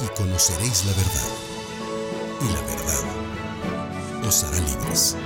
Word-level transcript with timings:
y 0.00 0.06
conoceréis 0.16 0.84
la 0.84 0.92
verdad, 0.92 1.28
y 2.40 2.52
la 2.52 2.60
verdad 2.62 4.26
os 4.28 4.44
hará 4.44 4.58
libres. 4.58 5.16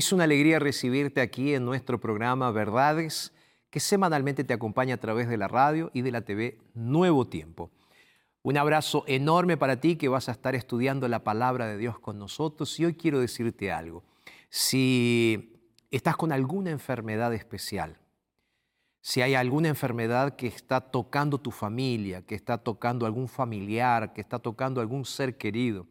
Es 0.00 0.12
una 0.12 0.24
alegría 0.24 0.58
recibirte 0.58 1.20
aquí 1.20 1.52
en 1.52 1.66
nuestro 1.66 2.00
programa 2.00 2.50
Verdades, 2.50 3.34
que 3.68 3.80
semanalmente 3.80 4.44
te 4.44 4.54
acompaña 4.54 4.94
a 4.94 4.98
través 4.98 5.28
de 5.28 5.36
la 5.36 5.46
radio 5.46 5.90
y 5.92 6.00
de 6.00 6.10
la 6.10 6.22
TV 6.22 6.58
Nuevo 6.72 7.26
Tiempo. 7.26 7.70
Un 8.40 8.56
abrazo 8.56 9.04
enorme 9.06 9.58
para 9.58 9.78
ti 9.78 9.96
que 9.96 10.08
vas 10.08 10.30
a 10.30 10.32
estar 10.32 10.54
estudiando 10.54 11.06
la 11.06 11.22
palabra 11.22 11.66
de 11.66 11.76
Dios 11.76 11.98
con 11.98 12.18
nosotros 12.18 12.80
y 12.80 12.86
hoy 12.86 12.94
quiero 12.94 13.20
decirte 13.20 13.72
algo. 13.72 14.02
Si 14.48 15.60
estás 15.90 16.16
con 16.16 16.32
alguna 16.32 16.70
enfermedad 16.70 17.34
especial, 17.34 17.98
si 19.02 19.20
hay 19.20 19.34
alguna 19.34 19.68
enfermedad 19.68 20.34
que 20.34 20.46
está 20.46 20.80
tocando 20.80 21.36
tu 21.36 21.50
familia, 21.50 22.22
que 22.22 22.36
está 22.36 22.56
tocando 22.56 23.04
algún 23.04 23.28
familiar, 23.28 24.14
que 24.14 24.22
está 24.22 24.38
tocando 24.38 24.80
algún 24.80 25.04
ser 25.04 25.36
querido, 25.36 25.86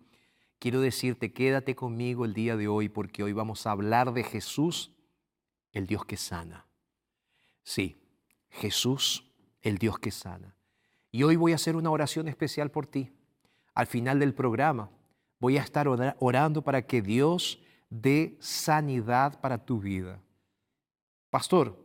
quiero 0.59 0.81
decirte, 0.81 1.33
quédate 1.33 1.75
conmigo 1.75 2.25
el 2.25 2.33
día 2.33 2.55
de 2.57 2.67
hoy 2.67 2.89
porque 2.89 3.23
hoy 3.23 3.33
vamos 3.33 3.65
a 3.65 3.71
hablar 3.71 4.13
de 4.13 4.23
Jesús, 4.23 4.91
el 5.71 5.87
Dios 5.87 6.05
que 6.05 6.17
sana. 6.17 6.65
Sí, 7.63 8.01
Jesús, 8.49 9.31
el 9.61 9.77
Dios 9.77 9.99
que 9.99 10.11
sana. 10.11 10.55
Y 11.11 11.23
hoy 11.23 11.35
voy 11.35 11.53
a 11.53 11.55
hacer 11.55 11.75
una 11.75 11.89
oración 11.89 12.27
especial 12.27 12.71
por 12.71 12.85
ti. 12.85 13.11
Al 13.73 13.87
final 13.87 14.19
del 14.19 14.33
programa 14.33 14.89
voy 15.39 15.57
a 15.57 15.61
estar 15.63 15.87
ora- 15.87 16.15
orando 16.19 16.61
para 16.63 16.85
que 16.85 17.01
Dios 17.01 17.61
dé 17.89 18.37
sanidad 18.39 19.39
para 19.41 19.65
tu 19.65 19.79
vida. 19.79 20.21
Pastor, 21.29 21.77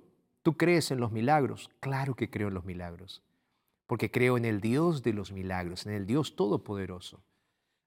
¿tú 0.43 0.57
crees 0.57 0.91
en 0.91 1.01
los 1.01 1.13
milagros? 1.13 1.71
Claro 1.81 2.15
que 2.15 2.31
creo 2.31 2.49
en 2.49 2.55
los 2.55 2.65
milagros, 2.65 3.23
porque 3.87 4.11
creo 4.11 4.37
en 4.37 4.45
el 4.45 4.61
Dios 4.61 5.03
de 5.03 5.13
los 5.13 5.33
milagros, 5.33 5.87
en 5.87 5.93
el 5.93 6.07
Dios 6.07 6.35
todopoderoso. 6.37 7.23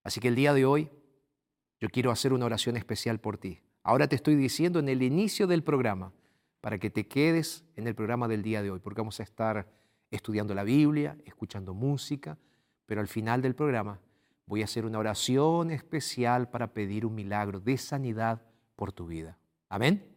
Así 0.07 0.22
que 0.22 0.29
el 0.29 0.35
día 0.35 0.53
de 0.53 0.63
hoy 0.63 0.90
yo 1.81 1.90
quiero 1.90 2.12
hacer 2.12 2.31
una 2.31 2.45
oración 2.45 2.78
especial 2.78 3.19
por 3.19 3.38
ti. 3.38 3.59
Ahora 3.84 4.07
te 4.07 4.16
estoy 4.16 4.38
diciendo 4.38 4.79
en 4.79 4.88
el 4.88 5.03
inicio 5.03 5.47
del 5.47 5.63
programa 5.63 6.13
para 6.62 6.78
que 6.78 6.90
te 6.90 7.09
quedes 7.09 7.66
en 7.75 7.88
el 7.88 7.94
programa 7.94 8.29
del 8.29 8.41
día 8.41 8.62
de 8.62 8.72
hoy, 8.72 8.79
porque 8.79 9.01
vamos 9.01 9.19
a 9.19 9.23
estar 9.23 9.68
estudiando 10.09 10.56
la 10.56 10.63
Biblia, 10.63 11.18
escuchando 11.25 11.73
música, 11.73 12.38
pero 12.85 13.01
al 13.01 13.09
final 13.09 13.41
del 13.41 13.53
programa 13.53 14.00
voy 14.45 14.62
a 14.62 14.63
hacer 14.63 14.85
una 14.85 14.97
oración 14.97 15.72
especial 15.72 16.50
para 16.50 16.68
pedir 16.68 17.06
un 17.06 17.13
milagro 17.13 17.59
de 17.59 17.78
sanidad 17.78 18.41
por 18.78 18.94
tu 18.94 19.07
vida. 19.07 19.38
Amén. 19.68 20.07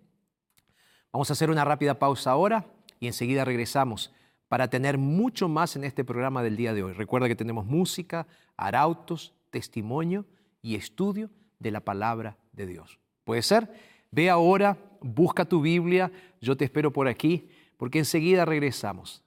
Vamos 1.13 1.31
a 1.31 1.33
hacer 1.33 1.51
una 1.51 1.65
rápida 1.65 1.99
pausa 1.99 2.31
ahora 2.31 2.65
y 3.01 3.09
enseguida 3.09 3.45
regresamos 3.45 4.13
para 4.47 4.71
tener 4.71 4.99
mucho 4.99 5.49
más 5.49 5.75
en 5.75 5.83
este 5.83 6.05
programa 6.05 6.45
del 6.45 6.57
día 6.57 6.75
de 6.75 6.85
hoy. 6.85 6.93
Recuerda 6.93 7.27
que 7.27 7.35
tenemos 7.35 7.67
música, 7.67 8.29
arautos, 8.57 9.35
testimonio 9.51 10.27
y 10.63 10.77
estudio 10.77 11.31
de 11.59 11.71
la 11.71 11.81
palabra 11.81 12.39
de 12.53 12.67
Dios. 12.67 12.99
¿Puede 13.25 13.43
ser? 13.43 13.71
Ve 14.11 14.31
ahora, 14.31 14.77
busca 15.01 15.45
tu 15.45 15.61
Biblia, 15.61 16.11
yo 16.41 16.57
te 16.57 16.65
espero 16.65 16.93
por 16.93 17.09
aquí, 17.09 17.49
porque 17.77 17.99
enseguida 17.99 18.45
regresamos. 18.45 19.23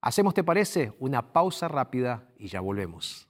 Hacemos, 0.00 0.34
¿te 0.34 0.44
parece? 0.44 0.92
Una 0.98 1.32
pausa 1.32 1.68
rápida 1.68 2.28
y 2.38 2.48
ya 2.48 2.60
volvemos. 2.60 3.27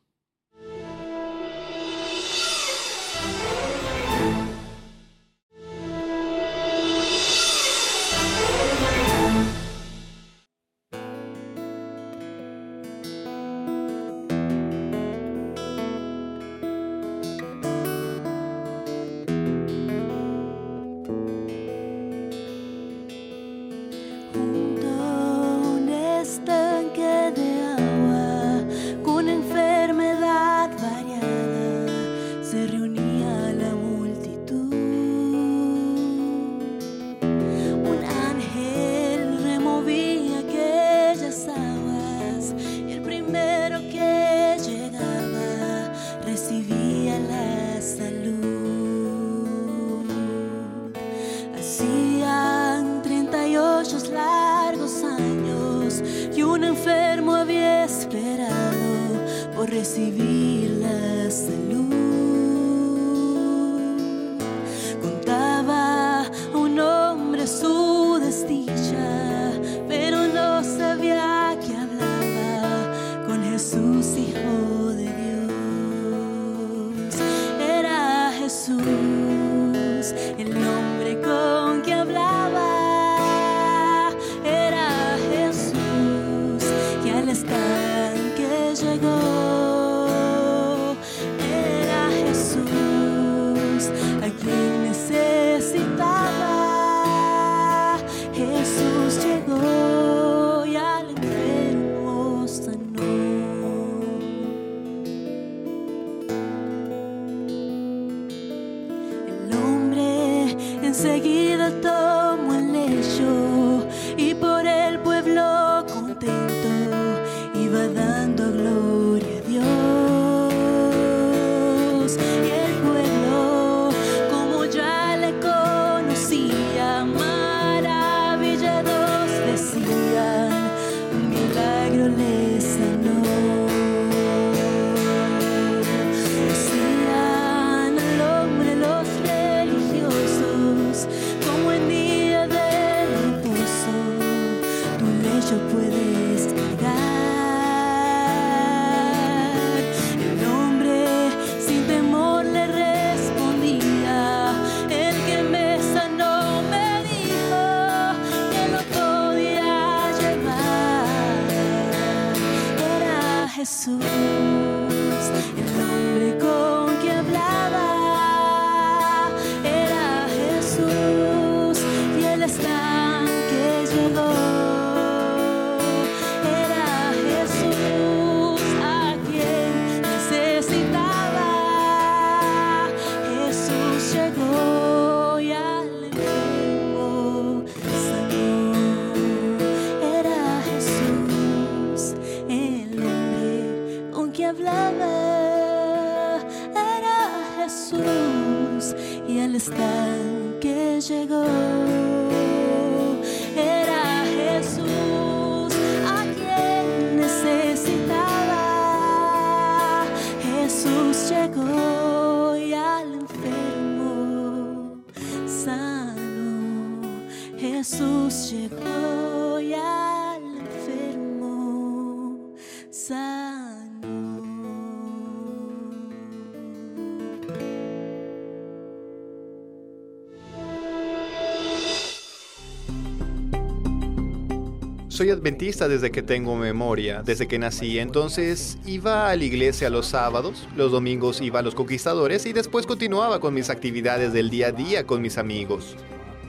Adventista 235.31 235.89
desde 235.89 236.11
que 236.11 236.23
tengo 236.23 236.57
memoria, 236.57 237.23
desde 237.23 237.47
que 237.47 237.59
nací, 237.59 237.99
entonces 237.99 238.79
iba 238.87 239.31
a 239.31 239.37
la 239.37 239.45
iglesia 239.45 239.91
los 239.91 240.07
sábados, 240.07 240.69
los 240.77 240.93
domingos 240.93 241.41
iba 241.41 241.61
a 241.61 241.63
los 241.63 241.75
conquistadores 241.75 242.47
y 242.47 242.53
después 242.53 242.87
continuaba 242.87 243.41
con 243.41 243.55
mis 243.55 243.71
actividades 243.71 244.33
del 244.33 244.51
día 244.51 244.69
a 244.69 244.73
día 244.73 245.07
con 245.07 245.23
mis 245.23 245.39
amigos. 245.39 245.97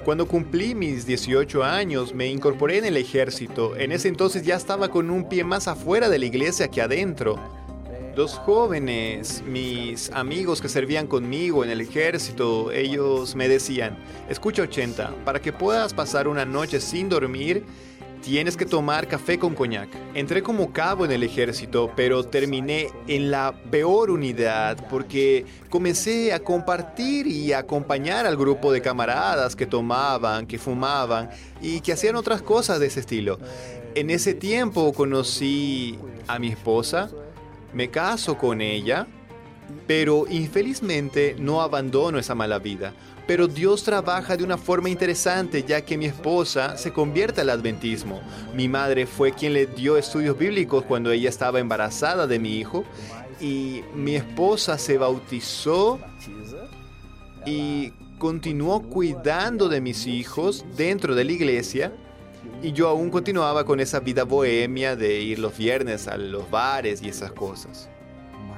Cuando 0.04 0.28
cumplí 0.28 0.76
mis 0.76 1.06
18 1.06 1.64
años 1.64 2.14
me 2.14 2.28
incorporé 2.28 2.78
en 2.78 2.86
el 2.86 2.98
ejército, 2.98 3.76
en 3.76 3.92
ese 3.92 4.08
entonces 4.08 4.44
ya 4.44 4.56
estaba 4.56 4.90
con 4.90 5.10
un 5.10 5.28
pie 5.28 5.44
más 5.44 5.68
afuera 5.68 6.10
de 6.10 6.20
la 6.20 6.26
iglesia 6.26 6.70
que 6.70 6.82
adentro. 6.82 7.38
Los 8.16 8.36
jóvenes, 8.36 9.44
mis 9.46 10.10
amigos 10.12 10.62
que 10.62 10.68
servían 10.68 11.06
conmigo 11.06 11.64
en 11.64 11.70
el 11.70 11.80
ejército, 11.82 12.72
ellos 12.72 13.36
me 13.36 13.48
decían, 13.48 13.98
escucha 14.30 14.64
80, 14.64 15.14
para 15.26 15.42
que 15.42 15.54
puedas 15.54 15.94
pasar 15.94 16.28
una 16.28 16.44
noche 16.44 16.80
sin 16.80 17.08
dormir, 17.08 17.64
tienes 18.22 18.58
que 18.58 18.66
tomar 18.66 19.08
café 19.08 19.40
con 19.40 19.56
coñac. 19.56 19.90
Entré 20.14 20.44
como 20.44 20.72
cabo 20.72 21.06
en 21.06 21.12
el 21.12 21.24
ejército, 21.24 21.92
pero 21.96 22.24
terminé 22.24 22.90
en 23.08 23.32
la 23.32 23.54
peor 23.70 24.12
unidad 24.12 24.88
porque 24.90 25.46
comencé 25.70 26.34
a 26.34 26.40
compartir 26.40 27.28
y 27.28 27.54
acompañar 27.54 28.26
al 28.26 28.38
grupo 28.38 28.72
de 28.72 28.82
camaradas 28.82 29.56
que 29.56 29.66
tomaban, 29.66 30.48
que 30.48 30.58
fumaban 30.58 31.30
y 31.62 31.82
que 31.82 31.94
hacían 31.94 32.16
otras 32.16 32.42
cosas 32.42 32.80
de 32.80 32.88
ese 32.88 33.00
estilo. 33.00 33.40
En 33.96 34.10
ese 34.10 34.34
tiempo 34.34 34.94
conocí 34.94 35.98
a 36.28 36.40
mi 36.40 36.50
esposa, 36.50 37.10
me 37.74 37.90
caso 37.90 38.38
con 38.38 38.62
ella, 38.62 39.08
pero 39.88 40.26
infelizmente 40.30 41.36
no 41.40 41.62
abandono 41.62 42.20
esa 42.20 42.36
mala 42.36 42.60
vida. 42.60 42.94
Pero 43.28 43.48
Dios 43.48 43.84
trabaja 43.84 44.36
de 44.36 44.44
una 44.44 44.58
forma 44.58 44.90
interesante 44.90 45.64
ya 45.64 45.82
que 45.82 45.98
mi 45.98 46.06
esposa 46.06 46.78
se 46.78 46.92
convierte 46.92 47.42
al 47.42 47.52
adventismo. 47.52 48.22
Mi 48.56 48.68
madre 48.68 49.06
fue 49.06 49.34
quien 49.34 49.54
le 49.54 49.68
dio 49.68 49.98
estudios 49.98 50.38
bíblicos 50.38 50.84
cuando 50.84 51.12
ella 51.12 51.30
estaba 51.30 51.60
embarazada 51.60 52.26
de 52.26 52.40
mi 52.40 52.58
hijo 52.58 52.84
y 53.40 53.82
mi 53.94 54.16
esposa 54.16 54.78
se 54.78 54.98
bautizó 54.98 56.00
y 57.46 57.92
continuó 58.18 58.82
cuidando 58.82 59.70
de 59.70 59.80
mis 59.80 60.08
hijos 60.08 60.66
dentro 60.76 61.16
de 61.16 61.24
la 61.24 61.32
iglesia 61.32 61.94
y 62.62 62.74
yo 62.74 62.90
aún 62.90 63.10
continuaba 63.10 63.64
con 63.64 63.80
esa 63.80 64.00
vida 64.00 64.24
bohemia 64.24 64.96
de 64.96 65.22
ir 65.22 65.40
los 65.40 65.58
viernes 65.58 66.08
a 66.08 66.18
los 66.18 66.50
bares 66.50 67.02
y 67.02 67.10
esas 67.10 67.32
cosas. 67.32 67.90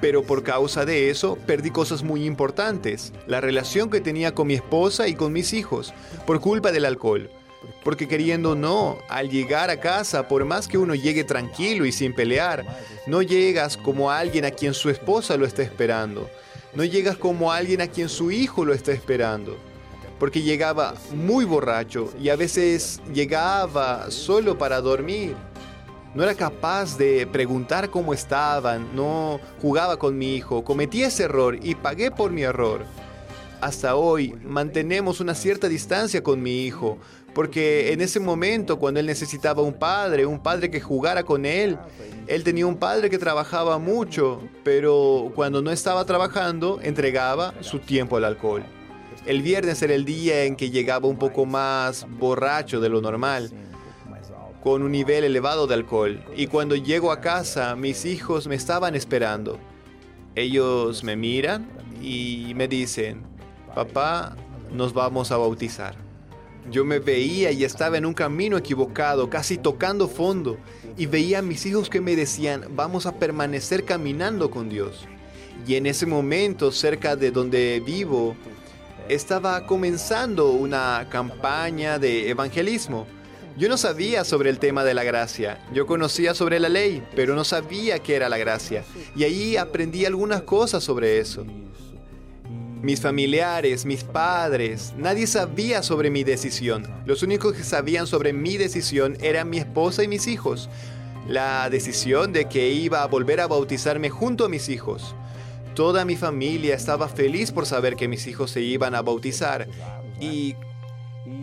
Pero 0.02 0.24
por 0.24 0.44
causa 0.44 0.84
de 0.84 1.12
eso 1.12 1.38
perdí 1.46 1.70
cosas 1.70 2.04
muy 2.04 2.26
importantes, 2.26 3.14
la 3.28 3.40
relación 3.40 3.90
que 3.90 4.02
tenía 4.02 4.34
con 4.34 4.48
mi 4.48 4.56
esposa 4.56 5.08
y 5.08 5.14
con 5.14 5.32
mis 5.32 5.54
hijos, 5.54 5.94
por 6.26 6.42
culpa 6.42 6.72
del 6.72 6.86
alcohol. 6.86 7.30
Porque 7.84 8.08
queriendo 8.08 8.56
no, 8.56 8.98
al 9.08 9.30
llegar 9.30 9.70
a 9.70 9.80
casa, 9.80 10.28
por 10.28 10.44
más 10.46 10.68
que 10.68 10.80
uno 10.80 10.96
llegue 10.96 11.24
tranquilo 11.24 11.86
y 11.86 11.92
sin 11.92 12.14
pelear, 12.14 12.66
no 13.06 13.22
llegas 13.22 13.78
como 13.78 14.10
alguien 14.10 14.46
a 14.46 14.52
quien 14.52 14.74
su 14.74 14.90
esposa 14.90 15.38
lo 15.38 15.46
está 15.46 15.62
esperando. 15.62 16.28
No 16.74 16.84
llegas 16.84 17.18
como 17.18 17.52
alguien 17.52 17.82
a 17.82 17.88
quien 17.88 18.10
su 18.10 18.32
hijo 18.32 18.66
lo 18.66 18.74
está 18.74 18.92
esperando. 18.92 19.58
Porque 20.20 20.42
llegaba 20.42 20.96
muy 21.14 21.46
borracho 21.46 22.12
y 22.20 22.30
a 22.30 22.36
veces 22.36 23.02
llegaba 23.14 24.10
solo 24.10 24.58
para 24.58 24.82
dormir. 24.82 25.36
No 26.14 26.24
era 26.24 26.36
capaz 26.36 26.98
de 26.98 27.26
preguntar 27.26 27.90
cómo 27.90 28.14
estaban, 28.14 28.94
no 28.94 29.40
jugaba 29.62 29.98
con 29.98 30.18
mi 30.18 30.36
hijo, 30.36 30.62
cometí 30.62 31.04
ese 31.04 31.24
error 31.24 31.58
y 31.62 31.76
pagué 31.76 32.12
por 32.12 32.32
mi 32.32 32.42
error. 32.42 32.84
Hasta 33.62 33.96
hoy 33.96 34.36
mantenemos 34.44 35.22
una 35.22 35.36
cierta 35.36 35.70
distancia 35.70 36.22
con 36.22 36.44
mi 36.44 36.66
hijo, 36.66 36.98
porque 37.34 37.94
en 37.94 38.02
ese 38.02 38.20
momento 38.20 38.78
cuando 38.78 39.00
él 39.00 39.06
necesitaba 39.06 39.62
un 39.62 39.74
padre, 39.74 40.26
un 40.26 40.44
padre 40.44 40.70
que 40.70 40.82
jugara 40.82 41.24
con 41.24 41.46
él, 41.46 41.78
él 42.28 42.44
tenía 42.44 42.68
un 42.68 42.76
padre 42.76 43.10
que 43.10 43.18
trabajaba 43.18 43.78
mucho, 43.78 44.42
pero 44.66 45.32
cuando 45.34 45.62
no 45.62 45.72
estaba 45.72 46.04
trabajando 46.04 46.80
entregaba 46.84 47.54
su 47.62 47.80
tiempo 47.80 48.18
al 48.18 48.26
alcohol. 48.26 48.64
El 49.26 49.42
viernes 49.42 49.82
era 49.82 49.94
el 49.94 50.04
día 50.04 50.44
en 50.44 50.58
que 50.58 50.72
llegaba 50.72 51.08
un 51.08 51.18
poco 51.18 51.46
más 51.46 52.06
borracho 52.20 52.82
de 52.82 52.90
lo 52.90 53.00
normal 53.00 53.50
con 54.64 54.84
un 54.84 54.92
nivel 54.92 55.24
elevado 55.24 55.68
de 55.68 55.74
alcohol 55.74 56.24
y 56.36 56.48
cuando 56.48 56.76
llego 56.76 57.12
a 57.12 57.22
casa 57.22 57.76
mis 57.76 58.06
hijos 58.06 58.48
me 58.48 58.56
estaban 58.56 58.96
esperando. 58.96 59.60
Ellos 60.36 61.04
me 61.04 61.16
miran 61.16 61.68
y 62.02 62.54
me 62.56 62.68
dicen, 62.68 63.24
papá, 63.76 64.36
nos 64.72 64.94
vamos 64.94 65.32
a 65.32 65.38
bautizar. 65.38 65.96
Yo 66.70 66.86
me 66.86 67.00
veía 67.00 67.52
y 67.52 67.64
estaba 67.64 67.98
en 67.98 68.06
un 68.06 68.14
camino 68.14 68.56
equivocado, 68.56 69.30
casi 69.30 69.58
tocando 69.58 70.08
fondo, 70.08 70.58
y 70.96 71.08
veía 71.08 71.40
a 71.40 71.42
mis 71.42 71.66
hijos 71.66 71.90
que 71.90 72.02
me 72.02 72.16
decían, 72.16 72.66
vamos 72.76 73.06
a 73.06 73.16
permanecer 73.16 73.84
caminando 73.84 74.52
con 74.52 74.70
Dios. 74.70 75.08
Y 75.68 75.76
en 75.76 75.86
ese 75.88 76.06
momento, 76.06 76.72
cerca 76.72 77.16
de 77.16 77.32
donde 77.32 77.82
vivo, 77.84 78.36
estaba 79.10 79.66
comenzando 79.66 80.52
una 80.52 81.08
campaña 81.10 81.98
de 81.98 82.30
evangelismo. 82.30 83.08
Yo 83.62 83.70
no 83.70 83.78
sabía 83.78 84.24
sobre 84.24 84.50
el 84.50 84.58
tema 84.58 84.84
de 84.84 84.96
la 84.96 85.04
gracia. 85.04 85.64
Yo 85.72 85.86
conocía 85.86 86.34
sobre 86.34 86.60
la 86.60 86.68
ley, 86.68 87.04
pero 87.16 87.36
no 87.36 87.44
sabía 87.44 88.00
qué 88.00 88.16
era 88.16 88.28
la 88.28 88.40
gracia. 88.40 88.84
Y 89.16 89.24
ahí 89.24 89.56
aprendí 89.56 90.04
algunas 90.04 90.42
cosas 90.42 90.84
sobre 90.84 91.20
eso. 91.20 91.46
Mis 92.82 93.02
familiares, 93.02 93.86
mis 93.86 94.04
padres, 94.04 94.96
nadie 94.98 95.28
sabía 95.28 95.84
sobre 95.84 96.10
mi 96.10 96.24
decisión. 96.24 96.88
Los 97.06 97.22
únicos 97.22 97.54
que 97.54 97.64
sabían 97.64 98.08
sobre 98.08 98.34
mi 98.34 98.58
decisión 98.58 99.16
eran 99.22 99.52
mi 99.52 99.60
esposa 99.60 100.04
y 100.04 100.08
mis 100.08 100.26
hijos. 100.26 100.68
La 101.28 101.70
decisión 101.70 102.34
de 102.34 102.46
que 102.46 102.72
iba 102.72 103.04
a 103.04 103.06
volver 103.06 103.42
a 103.42 103.48
bautizarme 103.48 104.10
junto 104.10 104.46
a 104.46 104.50
mis 104.50 104.70
hijos. 104.70 105.14
Toda 105.76 106.04
mi 106.04 106.16
familia 106.16 106.74
estaba 106.74 107.08
feliz 107.08 107.52
por 107.52 107.68
saber 107.68 107.96
que 107.96 108.08
mis 108.08 108.26
hijos 108.26 108.50
se 108.50 108.62
iban 108.62 108.96
a 108.96 109.04
bautizar. 109.04 109.68
Y 110.20 110.56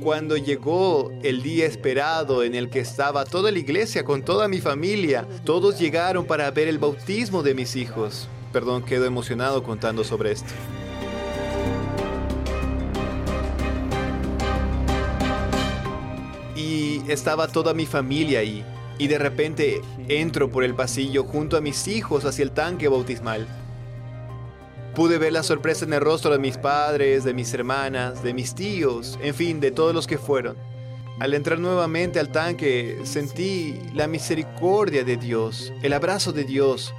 cuando 0.01 0.37
llegó 0.37 1.11
el 1.23 1.43
día 1.43 1.67
esperado 1.67 2.43
en 2.43 2.55
el 2.55 2.71
que 2.71 2.81
estaba 2.81 3.25
toda 3.25 3.51
la 3.51 3.59
iglesia 3.59 4.05
con 4.05 4.23
toda 4.23 4.49
mi 4.49 4.61
familia, 4.61 5.27
todos 5.45 5.79
llegaron 5.79 6.25
para 6.25 6.51
ver 6.51 6.69
el 6.69 6.79
bautismo 6.79 7.43
de 7.43 7.55
mis 7.55 7.77
hijos. 7.77 8.29
Perdón, 8.53 8.85
quedo 8.85 9.05
emocionado 9.05 9.63
contando 9.63 10.05
sobre 10.05 10.33
esto. 10.33 10.53
Y 16.57 17.03
estaba 17.09 17.49
toda 17.49 17.75
mi 17.75 17.87
familia 17.87 18.41
ahí. 18.41 18.65
Y 18.99 19.07
de 19.07 19.19
repente 19.19 19.81
entro 20.09 20.51
por 20.51 20.65
el 20.65 20.75
pasillo 20.75 21.25
junto 21.25 21.57
a 21.57 21.61
mis 21.61 21.87
hijos 21.87 22.25
hacia 22.25 22.43
el 22.43 22.53
tanque 22.53 22.89
bautismal. 22.89 23.47
Pude 24.99 25.19
ver 25.19 25.33
la 25.33 25.45
sorpresa 25.45 25.85
en 25.85 25.93
el 25.93 26.01
rostro 26.01 26.33
de 26.33 26.41
mis 26.41 26.59
padres, 26.59 27.23
de 27.23 27.33
mis 27.33 27.55
hermanas, 27.55 28.21
de 28.25 28.35
mis 28.35 28.53
tíos, 28.53 29.17
en 29.23 29.33
fin, 29.33 29.61
de 29.61 29.71
todos 29.71 29.95
los 29.95 30.09
que 30.09 30.19
fueron. 30.19 30.57
Al 31.21 31.35
entrar 31.35 31.61
nuevamente 31.61 32.19
al 32.19 32.33
tanque, 32.33 32.99
sentí 33.05 33.81
la 33.95 34.09
misericordia 34.09 35.05
de 35.05 35.17
Dios, 35.17 35.73
el 35.83 35.93
abrazo 35.93 36.33
de 36.33 36.43
Dios, 36.43 36.93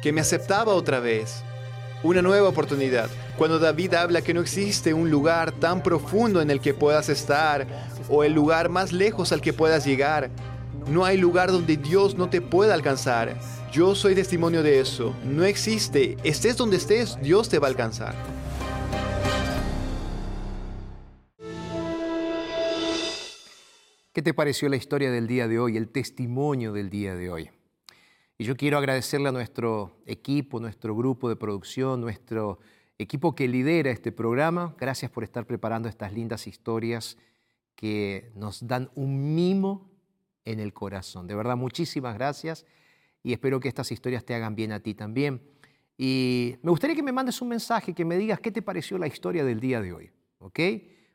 que 0.00 0.12
me 0.12 0.22
aceptaba 0.22 0.72
otra 0.72 0.98
vez. 0.98 1.42
Una 2.02 2.22
nueva 2.22 2.48
oportunidad. 2.48 3.10
Cuando 3.36 3.58
David 3.58 3.92
habla 3.92 4.22
que 4.22 4.32
no 4.32 4.40
existe 4.40 4.94
un 4.94 5.10
lugar 5.10 5.52
tan 5.52 5.82
profundo 5.82 6.40
en 6.40 6.50
el 6.50 6.62
que 6.62 6.72
puedas 6.72 7.10
estar 7.10 7.66
o 8.08 8.24
el 8.24 8.32
lugar 8.32 8.70
más 8.70 8.94
lejos 8.94 9.30
al 9.32 9.42
que 9.42 9.52
puedas 9.52 9.84
llegar, 9.84 10.30
no 10.88 11.04
hay 11.04 11.16
lugar 11.16 11.50
donde 11.50 11.76
Dios 11.76 12.16
no 12.16 12.30
te 12.30 12.40
pueda 12.40 12.72
alcanzar. 12.74 13.36
Yo 13.72 13.94
soy 13.94 14.14
testimonio 14.14 14.62
de 14.62 14.80
eso. 14.80 15.14
No 15.24 15.44
existe. 15.44 16.16
Estés 16.22 16.56
donde 16.56 16.76
estés, 16.76 17.20
Dios 17.20 17.48
te 17.48 17.58
va 17.58 17.66
a 17.66 17.70
alcanzar. 17.70 18.14
¿Qué 24.12 24.22
te 24.22 24.32
pareció 24.32 24.68
la 24.68 24.76
historia 24.76 25.10
del 25.10 25.26
día 25.26 25.46
de 25.48 25.58
hoy, 25.58 25.76
el 25.76 25.88
testimonio 25.88 26.72
del 26.72 26.88
día 26.88 27.14
de 27.14 27.30
hoy? 27.30 27.50
Y 28.38 28.44
yo 28.44 28.56
quiero 28.56 28.78
agradecerle 28.78 29.28
a 29.28 29.32
nuestro 29.32 29.98
equipo, 30.06 30.60
nuestro 30.60 30.94
grupo 30.94 31.28
de 31.28 31.36
producción, 31.36 32.00
nuestro 32.00 32.60
equipo 32.96 33.34
que 33.34 33.48
lidera 33.48 33.90
este 33.90 34.12
programa. 34.12 34.74
Gracias 34.78 35.10
por 35.10 35.24
estar 35.24 35.46
preparando 35.46 35.88
estas 35.88 36.12
lindas 36.12 36.46
historias 36.46 37.18
que 37.74 38.30
nos 38.34 38.66
dan 38.66 38.90
un 38.94 39.34
mimo 39.34 39.95
en 40.46 40.60
el 40.60 40.72
corazón. 40.72 41.26
De 41.26 41.34
verdad, 41.34 41.56
muchísimas 41.56 42.14
gracias 42.14 42.64
y 43.22 43.34
espero 43.34 43.60
que 43.60 43.68
estas 43.68 43.92
historias 43.92 44.24
te 44.24 44.34
hagan 44.34 44.54
bien 44.54 44.72
a 44.72 44.80
ti 44.80 44.94
también. 44.94 45.42
Y 45.98 46.56
me 46.62 46.70
gustaría 46.70 46.96
que 46.96 47.02
me 47.02 47.12
mandes 47.12 47.42
un 47.42 47.48
mensaje, 47.48 47.94
que 47.94 48.04
me 48.04 48.16
digas 48.16 48.40
qué 48.40 48.50
te 48.50 48.62
pareció 48.62 48.96
la 48.96 49.06
historia 49.06 49.44
del 49.44 49.60
día 49.60 49.82
de 49.82 49.92
hoy, 49.92 50.10
¿ok? 50.38 50.60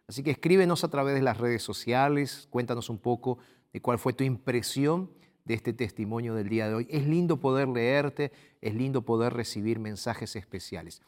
Así 0.07 0.21
que 0.23 0.31
escríbenos 0.31 0.83
a 0.83 0.89
través 0.89 1.15
de 1.15 1.21
las 1.21 1.37
redes 1.37 1.63
sociales, 1.63 2.47
cuéntanos 2.49 2.89
un 2.89 2.97
poco 2.97 3.37
de 3.71 3.81
cuál 3.81 3.97
fue 3.97 4.13
tu 4.13 4.23
impresión 4.23 5.09
de 5.45 5.53
este 5.53 5.73
testimonio 5.73 6.35
del 6.35 6.49
día 6.49 6.67
de 6.67 6.75
hoy. 6.75 6.87
Es 6.89 7.07
lindo 7.07 7.39
poder 7.39 7.67
leerte, 7.67 8.31
es 8.59 8.75
lindo 8.75 9.03
poder 9.03 9.33
recibir 9.33 9.79
mensajes 9.79 10.35
especiales. 10.35 11.01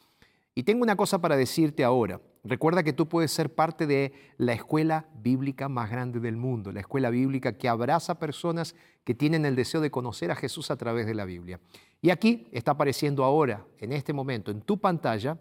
Y 0.54 0.62
tengo 0.62 0.82
una 0.82 0.96
cosa 0.96 1.20
para 1.20 1.36
decirte 1.36 1.84
ahora. 1.84 2.20
Recuerda 2.44 2.82
que 2.82 2.92
tú 2.92 3.08
puedes 3.08 3.32
ser 3.32 3.54
parte 3.54 3.86
de 3.86 4.12
la 4.36 4.52
escuela 4.52 5.06
bíblica 5.22 5.68
más 5.70 5.90
grande 5.90 6.20
del 6.20 6.36
mundo, 6.36 6.72
la 6.72 6.80
escuela 6.80 7.08
bíblica 7.08 7.56
que 7.56 7.68
abraza 7.68 8.18
personas 8.18 8.74
que 9.02 9.14
tienen 9.14 9.46
el 9.46 9.56
deseo 9.56 9.80
de 9.80 9.90
conocer 9.90 10.30
a 10.30 10.36
Jesús 10.36 10.70
a 10.70 10.76
través 10.76 11.06
de 11.06 11.14
la 11.14 11.24
Biblia. 11.24 11.58
Y 12.02 12.10
aquí 12.10 12.48
está 12.52 12.72
apareciendo 12.72 13.24
ahora, 13.24 13.64
en 13.78 13.92
este 13.92 14.12
momento, 14.12 14.50
en 14.50 14.60
tu 14.60 14.78
pantalla, 14.78 15.38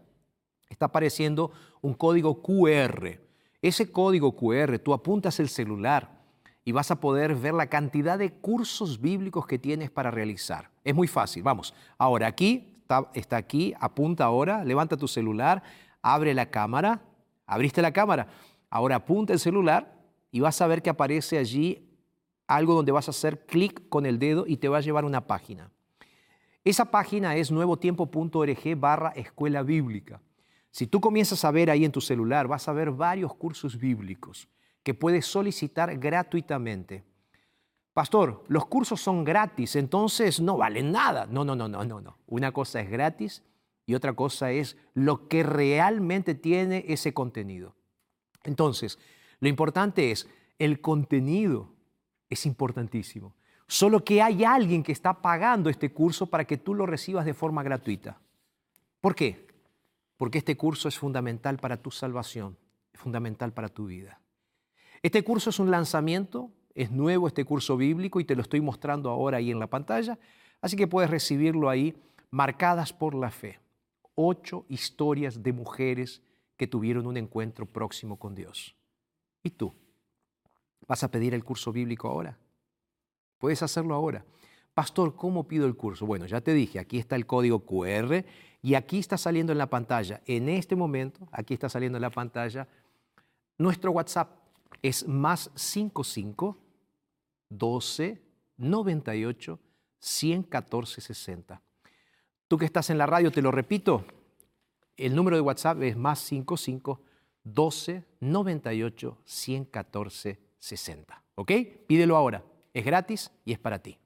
está 0.70 0.86
apareciendo 0.86 1.52
un 1.82 1.94
código 1.94 2.42
QR. 2.42 3.20
Ese 3.62 3.92
código 3.92 4.34
QR, 4.36 4.80
tú 4.80 4.94
apuntas 4.94 5.40
el 5.42 5.50
celular 5.50 6.24
y 6.66 6.72
vas 6.72 6.92
a 6.92 7.00
poder 7.00 7.36
ver 7.36 7.54
la 7.54 7.68
cantidad 7.68 8.18
de 8.18 8.32
cursos 8.32 9.02
bíblicos 9.02 9.46
que 9.46 9.60
tienes 9.60 9.92
para 9.92 10.10
realizar. 10.10 10.70
Es 10.84 10.96
muy 10.96 11.08
fácil, 11.08 11.44
vamos. 11.44 11.74
Ahora 11.98 12.28
aquí 12.28 12.74
está, 13.14 13.38
aquí, 13.38 13.74
apunta 13.80 14.26
ahora, 14.26 14.64
levanta 14.64 14.98
tu 14.98 15.08
celular, 15.08 15.64
abre 16.04 16.36
la 16.36 16.52
cámara, 16.52 17.02
abriste 17.48 17.82
la 17.82 17.94
cámara, 17.94 18.28
ahora 18.70 18.98
apunta 18.98 19.34
el 19.34 19.40
celular 19.40 20.00
y 20.32 20.42
vas 20.42 20.62
a 20.62 20.68
ver 20.68 20.84
que 20.84 20.92
aparece 20.92 21.40
allí 21.40 21.90
algo 22.46 22.76
donde 22.76 22.92
vas 22.92 23.08
a 23.08 23.12
hacer 23.12 23.46
clic 23.48 23.90
con 23.90 24.06
el 24.06 24.20
dedo 24.20 24.46
y 24.46 24.58
te 24.58 24.68
va 24.68 24.78
a 24.78 24.82
llevar 24.82 25.06
una 25.06 25.26
página. 25.26 25.72
Esa 26.64 26.86
página 26.92 27.36
es 27.36 27.52
nuevotiempo.org 27.52 28.78
barra 28.78 29.10
escuela 29.16 29.64
bíblica. 29.64 30.22
Si 30.72 30.88
tú 30.88 31.02
comienzas 31.02 31.44
a 31.46 31.52
ver 31.52 31.70
ahí 31.70 31.86
en 31.86 31.92
tu 31.92 32.02
celular, 32.02 32.48
vas 32.48 32.68
a 32.68 32.74
ver 32.74 32.92
varios 32.92 33.34
cursos 33.36 33.78
bíblicos 33.78 34.48
que 34.82 34.94
puedes 34.94 35.26
solicitar 35.26 35.98
gratuitamente. 35.98 37.04
Pastor, 37.94 38.44
los 38.48 38.66
cursos 38.66 39.00
son 39.00 39.24
gratis, 39.24 39.76
entonces 39.76 40.42
no 40.42 40.58
valen 40.58 40.92
nada. 40.92 41.28
No, 41.28 41.46
no, 41.46 41.56
no, 41.56 41.68
no, 41.68 41.86
no, 41.86 42.02
no. 42.02 42.18
Una 42.28 42.52
cosa 42.52 42.82
es 42.82 42.90
gratis 42.90 43.44
y 43.86 43.96
otra 43.96 44.14
cosa 44.14 44.52
es 44.52 44.78
lo 44.94 45.28
que 45.28 45.44
realmente 45.44 46.36
tiene 46.36 46.86
ese 46.88 47.14
contenido. 47.14 47.76
Entonces, 48.44 49.00
lo 49.40 49.48
importante 49.48 50.12
es, 50.12 50.28
el 50.60 50.82
contenido 50.82 51.74
es 52.30 52.46
importantísimo. 52.46 53.36
Solo 53.68 54.04
que 54.04 54.22
hay 54.22 54.44
alguien 54.44 54.84
que 54.84 54.92
está 54.92 55.22
pagando 55.22 55.70
este 55.70 55.92
curso 55.92 56.28
para 56.28 56.46
que 56.46 56.58
tú 56.58 56.74
lo 56.74 56.86
recibas 56.86 57.26
de 57.26 57.34
forma 57.34 57.64
gratuita. 57.64 58.20
¿Por 59.02 59.16
qué? 59.16 59.48
Porque 60.18 60.38
este 60.38 60.56
curso 60.56 60.88
es 60.88 60.98
fundamental 60.98 61.58
para 61.58 61.78
tu 61.78 61.92
salvación, 61.92 62.58
es 62.94 63.00
fundamental 63.00 63.52
para 63.54 63.70
tu 63.70 63.88
vida. 63.88 64.22
Este 65.02 65.24
curso 65.24 65.50
es 65.50 65.60
un 65.60 65.72
lanzamiento 65.72 66.52
es 66.76 66.92
nuevo 66.92 67.28
este 67.28 67.46
curso 67.46 67.78
bíblico 67.78 68.20
y 68.20 68.26
te 68.26 68.36
lo 68.36 68.42
estoy 68.42 68.62
mostrando 68.62 69.10
ahora 69.10 69.38
ahí 69.38 69.52
en 69.52 69.60
la 69.60 69.68
pantalla, 69.68 70.18
así 70.62 70.76
que 70.76 70.88
puedes 70.88 71.10
recibirlo 71.10 71.70
ahí, 71.70 71.96
marcadas 72.32 72.94
por 72.94 73.16
la 73.16 73.30
fe. 73.30 73.60
Ocho 74.16 74.66
historias 74.70 75.42
de 75.42 75.54
mujeres 75.54 76.22
que 76.58 76.68
tuvieron 76.68 77.08
un 77.08 77.18
encuentro 77.18 77.66
próximo 77.66 78.18
con 78.18 78.36
Dios. 78.36 78.76
¿Y 79.42 79.52
tú? 79.52 79.74
¿Vas 80.88 81.04
a 81.04 81.12
pedir 81.12 81.34
el 81.34 81.44
curso 81.44 81.72
bíblico 81.72 82.08
ahora? 82.08 82.38
Puedes 83.38 83.64
hacerlo 83.64 83.96
ahora. 83.96 84.26
Pastor, 84.74 85.16
¿cómo 85.16 85.48
pido 85.48 85.66
el 85.66 85.76
curso? 85.76 86.06
Bueno, 86.06 86.26
ya 86.26 86.42
te 86.42 86.54
dije, 86.54 86.80
aquí 86.80 86.98
está 86.98 87.16
el 87.16 87.26
código 87.26 87.66
QR 87.66 88.26
y 88.62 88.74
aquí 88.76 89.00
está 89.00 89.18
saliendo 89.18 89.52
en 89.52 89.58
la 89.58 89.70
pantalla. 89.70 90.22
En 90.26 90.50
este 90.50 90.76
momento, 90.76 91.28
aquí 91.32 91.54
está 91.54 91.70
saliendo 91.70 91.98
en 91.98 92.02
la 92.02 92.10
pantalla 92.10 92.68
nuestro 93.58 93.92
WhatsApp. 93.92 94.30
Es 94.82 95.08
más 95.08 95.52
55 95.56 96.58
12 97.50 98.22
98 98.58 99.60
114 100.00 101.02
60. 101.02 101.62
Tú 102.54 102.60
que 102.60 102.66
estás 102.66 102.92
en 102.92 103.00
la 103.00 103.08
radio, 103.08 103.32
te 103.32 103.42
lo 103.42 103.50
repito, 103.50 104.06
el 104.96 105.16
número 105.16 105.36
de 105.36 105.42
WhatsApp 105.42 105.82
es 105.82 105.98
más 105.98 106.20
55 106.20 107.02
12 107.44 108.04
98 108.20 109.18
114 109.26 110.40
60. 110.60 111.24
¿Ok? 111.34 111.52
Pídelo 111.88 112.16
ahora. 112.16 112.44
Es 112.72 112.86
gratis 112.86 113.32
y 113.44 113.54
es 113.54 113.58
para 113.58 113.80
ti. 113.80 113.98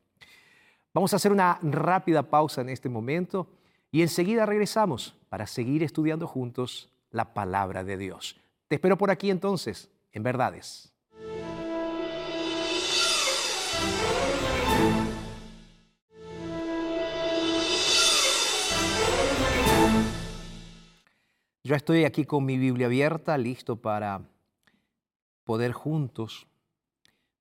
Vamos 0.93 1.11
a 1.11 1.17
hacer 1.17 1.33
una 1.33 1.59
rápida 1.61 2.23
pausa 2.23 2.61
en 2.61 2.69
este 2.69 2.87
momento 2.87 3.49
y 3.91 4.01
enseguida 4.01 4.45
regresamos 4.45 5.17
para 5.27 5.45
seguir 5.45 5.83
estudiando 5.83 6.25
juntos 6.25 6.89
la 7.11 7.33
palabra 7.33 7.83
de 7.83 7.97
Dios. 7.97 8.37
Te 8.69 8.75
espero 8.75 8.97
por 8.97 9.11
aquí 9.11 9.29
entonces, 9.29 9.89
en 10.13 10.23
verdades. 10.23 10.93
Yo 21.67 21.75
estoy 21.75 22.05
aquí 22.05 22.23
con 22.23 22.45
mi 22.45 22.57
Biblia 22.57 22.85
abierta, 22.85 23.37
listo 23.37 23.75
para 23.75 24.21
poder 25.43 25.73
juntos 25.73 26.47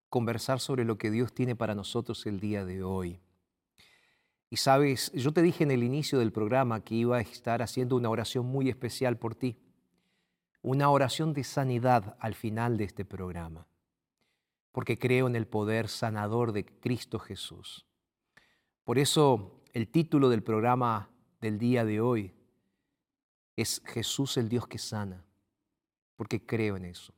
conversar 0.09 0.59
sobre 0.59 0.85
lo 0.85 0.99
que 0.99 1.13
Dios 1.13 1.33
tiene 1.33 1.55
para 1.55 1.77
nosotros 1.77 2.27
el 2.27 2.41
día 2.41 2.65
de 2.65 2.83
hoy. 2.83 3.21
Y 4.51 4.57
sabes, 4.57 5.13
yo 5.13 5.31
te 5.33 5.43
dije 5.43 5.63
en 5.63 5.71
el 5.71 5.85
inicio 5.85 6.19
del 6.19 6.33
programa 6.33 6.83
que 6.83 6.97
iba 6.97 7.19
a 7.19 7.21
estar 7.21 7.63
haciendo 7.63 7.95
una 7.95 8.11
oración 8.11 8.47
muy 8.47 8.69
especial 8.69 9.17
por 9.17 9.37
ti, 9.37 9.61
una 10.61 10.91
oración 10.91 11.33
de 11.33 11.45
sanidad 11.45 12.17
al 12.19 12.35
final 12.35 12.79
de 12.79 12.83
este 12.83 13.05
programa, 13.05 13.69
porque 14.73 14.99
creo 14.99 15.29
en 15.29 15.37
el 15.37 15.47
poder 15.47 15.87
sanador 15.87 16.51
de 16.51 16.67
Cristo 16.67 17.21
Jesús. 17.21 17.87
Por 18.83 18.99
eso 18.99 19.63
el 19.73 19.87
título 19.87 20.29
del 20.31 20.43
programa 20.43 21.11
del 21.41 21.61
día 21.61 21.85
de 21.85 22.01
hoy 22.01 22.33
es 23.57 23.83
Jesús 23.87 24.37
el 24.37 24.49
Dios 24.49 24.69
que 24.69 24.79
sana, 24.79 25.25
porque 26.15 26.45
creo 26.45 26.77
en 26.77 26.85
eso. 26.85 27.13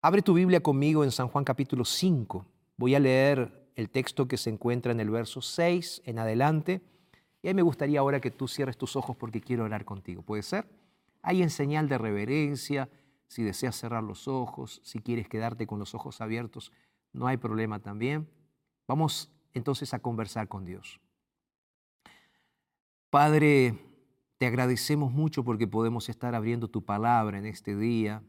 Abre 0.00 0.22
tu 0.22 0.34
Biblia 0.34 0.60
conmigo 0.60 1.04
en 1.04 1.10
San 1.10 1.28
Juan 1.28 1.44
capítulo 1.44 1.84
5. 1.84 2.46
Voy 2.76 2.94
a 2.94 3.00
leer 3.00 3.70
el 3.76 3.90
texto 3.90 4.26
que 4.26 4.36
se 4.36 4.50
encuentra 4.50 4.92
en 4.92 5.00
el 5.00 5.10
verso 5.10 5.40
6 5.40 6.02
en 6.04 6.18
adelante. 6.18 6.80
Y 7.42 7.48
ahí 7.48 7.54
me 7.54 7.62
gustaría 7.62 8.00
ahora 8.00 8.20
que 8.20 8.30
tú 8.30 8.48
cierres 8.48 8.76
tus 8.76 8.96
ojos 8.96 9.16
porque 9.16 9.40
quiero 9.40 9.64
orar 9.64 9.84
contigo. 9.84 10.22
¿Puede 10.22 10.42
ser? 10.42 10.66
Ahí 11.22 11.42
en 11.42 11.50
señal 11.50 11.88
de 11.88 11.98
reverencia, 11.98 12.88
si 13.28 13.42
deseas 13.42 13.76
cerrar 13.76 14.02
los 14.02 14.28
ojos, 14.28 14.80
si 14.84 14.98
quieres 14.98 15.28
quedarte 15.28 15.66
con 15.66 15.78
los 15.78 15.94
ojos 15.94 16.20
abiertos, 16.20 16.72
no 17.12 17.26
hay 17.26 17.36
problema 17.36 17.78
también. 17.78 18.28
Vamos 18.86 19.30
entonces 19.54 19.94
a 19.94 20.00
conversar 20.00 20.48
con 20.48 20.64
Dios. 20.64 21.00
Padre, 23.10 23.78
te 24.42 24.48
agradecemos 24.48 25.12
mucho 25.12 25.44
porque 25.44 25.68
podemos 25.68 26.08
estar 26.08 26.34
abriendo 26.34 26.66
tu 26.66 26.84
palabra 26.84 27.38
en 27.38 27.46
este 27.46 27.76
día 27.76 28.24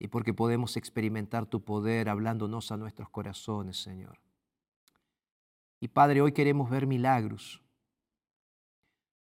y 0.00 0.08
porque 0.08 0.34
podemos 0.34 0.76
experimentar 0.76 1.46
tu 1.46 1.62
poder 1.62 2.08
hablándonos 2.08 2.72
a 2.72 2.76
nuestros 2.76 3.08
corazones, 3.08 3.76
Señor. 3.76 4.18
Y 5.78 5.86
Padre, 5.86 6.20
hoy 6.20 6.32
queremos 6.32 6.68
ver 6.68 6.88
milagros. 6.88 7.62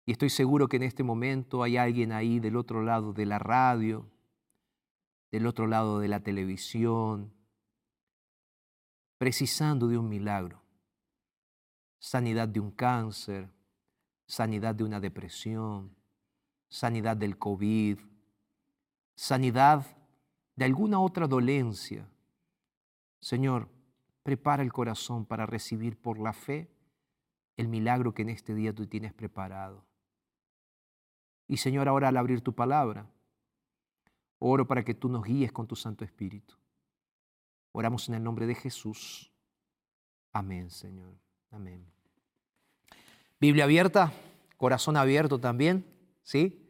Y 0.07 0.13
estoy 0.13 0.31
seguro 0.31 0.67
que 0.67 0.79
en 0.79 0.85
este 0.85 1.03
momento 1.03 1.63
hay 1.63 1.77
alguien 1.77 2.13
ahí 2.13 2.41
del 2.41 2.57
otro 2.57 2.83
lado 2.83 3.13
de 3.13 3.27
la 3.27 3.39
radio, 3.39 4.11
del 5.31 5.47
otro 5.47 5.67
lado 5.67 6.01
de 6.01 6.09
la 6.09 6.21
televisión, 6.21 7.35
precisando 9.19 9.89
de 9.89 9.99
un 9.99 10.09
milagro. 10.09 10.63
Sanidad 11.99 12.49
de 12.49 12.61
un 12.61 12.71
cáncer, 12.71 13.51
sanidad 14.31 14.77
de 14.77 14.85
una 14.85 15.01
depresión, 15.01 15.97
sanidad 16.69 17.17
del 17.17 17.37
COVID, 17.37 17.99
sanidad 19.17 19.85
de 20.55 20.65
alguna 20.65 21.01
otra 21.01 21.27
dolencia. 21.27 22.09
Señor, 23.21 23.69
prepara 24.23 24.63
el 24.63 24.73
corazón 24.73 25.27
para 25.27 25.47
recibir 25.47 26.01
por 26.01 26.21
la 26.21 26.33
fe 26.33 26.71
el 27.57 27.67
milagro 27.67 28.15
que 28.15 28.23
en 28.23 28.29
este 28.29 28.55
día 28.55 28.73
tú 28.73 28.87
tienes 28.87 29.13
preparado. 29.13 29.85
Y 31.49 31.57
Señor, 31.57 31.89
ahora 31.89 32.09
al 32.09 32.17
abrir 32.17 32.41
tu 32.41 32.55
palabra, 32.55 33.11
oro 34.39 34.65
para 34.65 34.85
que 34.85 34.95
tú 34.95 35.09
nos 35.09 35.25
guíes 35.25 35.51
con 35.51 35.67
tu 35.67 35.75
Santo 35.75 36.05
Espíritu. 36.05 36.55
Oramos 37.73 38.09
en 38.09 38.15
el 38.15 38.23
nombre 38.23 38.47
de 38.47 38.55
Jesús. 38.55 39.33
Amén, 40.33 40.71
Señor. 40.71 41.19
Amén. 41.51 42.00
Biblia 43.41 43.65
abierta, 43.65 44.13
corazón 44.59 44.99
abierto 44.99 45.41
también, 45.41 45.87
¿sí? 46.23 46.69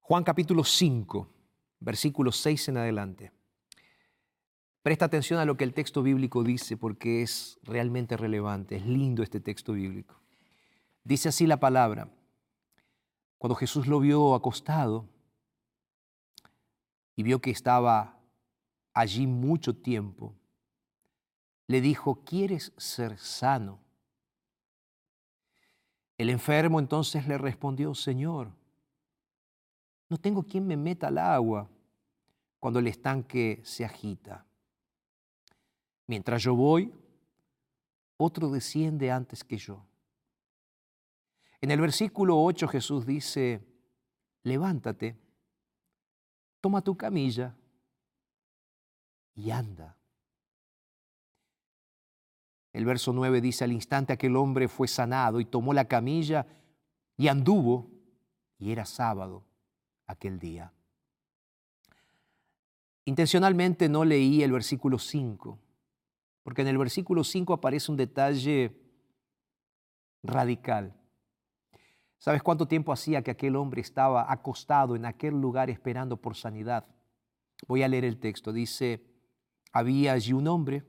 Juan 0.00 0.24
capítulo 0.24 0.62
5, 0.62 1.26
versículo 1.78 2.32
6 2.32 2.68
en 2.68 2.76
adelante. 2.76 3.32
Presta 4.82 5.06
atención 5.06 5.40
a 5.40 5.46
lo 5.46 5.56
que 5.56 5.64
el 5.64 5.72
texto 5.72 6.02
bíblico 6.02 6.44
dice 6.44 6.76
porque 6.76 7.22
es 7.22 7.58
realmente 7.62 8.18
relevante, 8.18 8.76
es 8.76 8.84
lindo 8.84 9.22
este 9.22 9.40
texto 9.40 9.72
bíblico. 9.72 10.20
Dice 11.02 11.30
así 11.30 11.46
la 11.46 11.58
palabra. 11.58 12.10
Cuando 13.38 13.54
Jesús 13.54 13.86
lo 13.86 14.00
vio 14.00 14.34
acostado 14.34 15.08
y 17.16 17.22
vio 17.22 17.40
que 17.40 17.52
estaba 17.52 18.20
allí 18.92 19.26
mucho 19.26 19.74
tiempo, 19.74 20.34
le 21.68 21.80
dijo, 21.80 22.22
¿quieres 22.22 22.74
ser 22.76 23.16
sano? 23.16 23.78
El 26.20 26.28
enfermo 26.28 26.78
entonces 26.78 27.26
le 27.26 27.38
respondió, 27.38 27.94
Señor, 27.94 28.52
no 30.10 30.18
tengo 30.18 30.42
quien 30.42 30.66
me 30.66 30.76
meta 30.76 31.08
al 31.08 31.16
agua 31.16 31.66
cuando 32.58 32.78
el 32.78 32.88
estanque 32.88 33.62
se 33.64 33.86
agita. 33.86 34.44
Mientras 36.06 36.42
yo 36.42 36.54
voy, 36.54 36.92
otro 38.18 38.50
desciende 38.50 39.10
antes 39.10 39.42
que 39.42 39.56
yo. 39.56 39.82
En 41.58 41.70
el 41.70 41.80
versículo 41.80 42.38
8 42.38 42.68
Jesús 42.68 43.06
dice, 43.06 43.66
levántate, 44.42 45.16
toma 46.60 46.82
tu 46.82 46.98
camilla 46.98 47.56
y 49.34 49.50
anda. 49.50 49.96
El 52.72 52.84
verso 52.84 53.12
9 53.12 53.40
dice, 53.40 53.64
al 53.64 53.72
instante 53.72 54.12
aquel 54.12 54.36
hombre 54.36 54.68
fue 54.68 54.86
sanado 54.86 55.40
y 55.40 55.44
tomó 55.44 55.72
la 55.72 55.86
camilla 55.86 56.46
y 57.16 57.28
anduvo, 57.28 57.90
y 58.58 58.70
era 58.70 58.84
sábado 58.84 59.44
aquel 60.06 60.38
día. 60.38 60.72
Intencionalmente 63.04 63.88
no 63.88 64.04
leí 64.04 64.42
el 64.42 64.52
versículo 64.52 64.98
5, 64.98 65.58
porque 66.42 66.62
en 66.62 66.68
el 66.68 66.78
versículo 66.78 67.24
5 67.24 67.52
aparece 67.52 67.90
un 67.90 67.96
detalle 67.96 68.76
radical. 70.22 70.94
¿Sabes 72.18 72.42
cuánto 72.42 72.68
tiempo 72.68 72.92
hacía 72.92 73.22
que 73.22 73.30
aquel 73.30 73.56
hombre 73.56 73.80
estaba 73.80 74.30
acostado 74.30 74.94
en 74.94 75.06
aquel 75.06 75.40
lugar 75.40 75.70
esperando 75.70 76.18
por 76.18 76.36
sanidad? 76.36 76.86
Voy 77.66 77.82
a 77.82 77.88
leer 77.88 78.04
el 78.04 78.20
texto. 78.20 78.52
Dice, 78.52 79.02
había 79.72 80.12
allí 80.12 80.32
un 80.32 80.46
hombre 80.46 80.84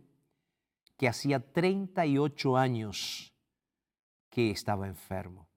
que 1.01 1.07
hacía 1.07 1.39
38 1.39 2.55
años 2.55 3.33
que 4.29 4.51
estaba 4.51 4.85
enfermo. 4.85 5.47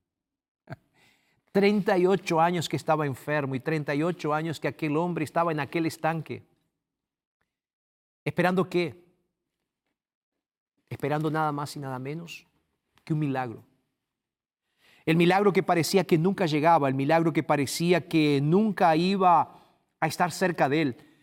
38 1.52 2.40
años 2.40 2.66
que 2.66 2.76
estaba 2.76 3.04
enfermo 3.04 3.54
y 3.54 3.60
38 3.60 4.32
años 4.32 4.58
que 4.58 4.68
aquel 4.68 4.96
hombre 4.96 5.22
estaba 5.22 5.52
en 5.52 5.60
aquel 5.60 5.84
estanque. 5.84 6.46
¿Esperando 8.24 8.70
qué? 8.70 9.04
Esperando 10.88 11.30
nada 11.30 11.52
más 11.52 11.76
y 11.76 11.78
nada 11.78 11.98
menos 11.98 12.46
que 13.04 13.12
un 13.12 13.18
milagro. 13.18 13.62
El 15.04 15.18
milagro 15.18 15.52
que 15.52 15.62
parecía 15.62 16.04
que 16.04 16.16
nunca 16.16 16.46
llegaba, 16.46 16.88
el 16.88 16.94
milagro 16.94 17.34
que 17.34 17.42
parecía 17.42 18.08
que 18.08 18.40
nunca 18.42 18.96
iba 18.96 19.62
a 20.00 20.06
estar 20.06 20.32
cerca 20.32 20.70
de 20.70 20.80
él 20.80 21.13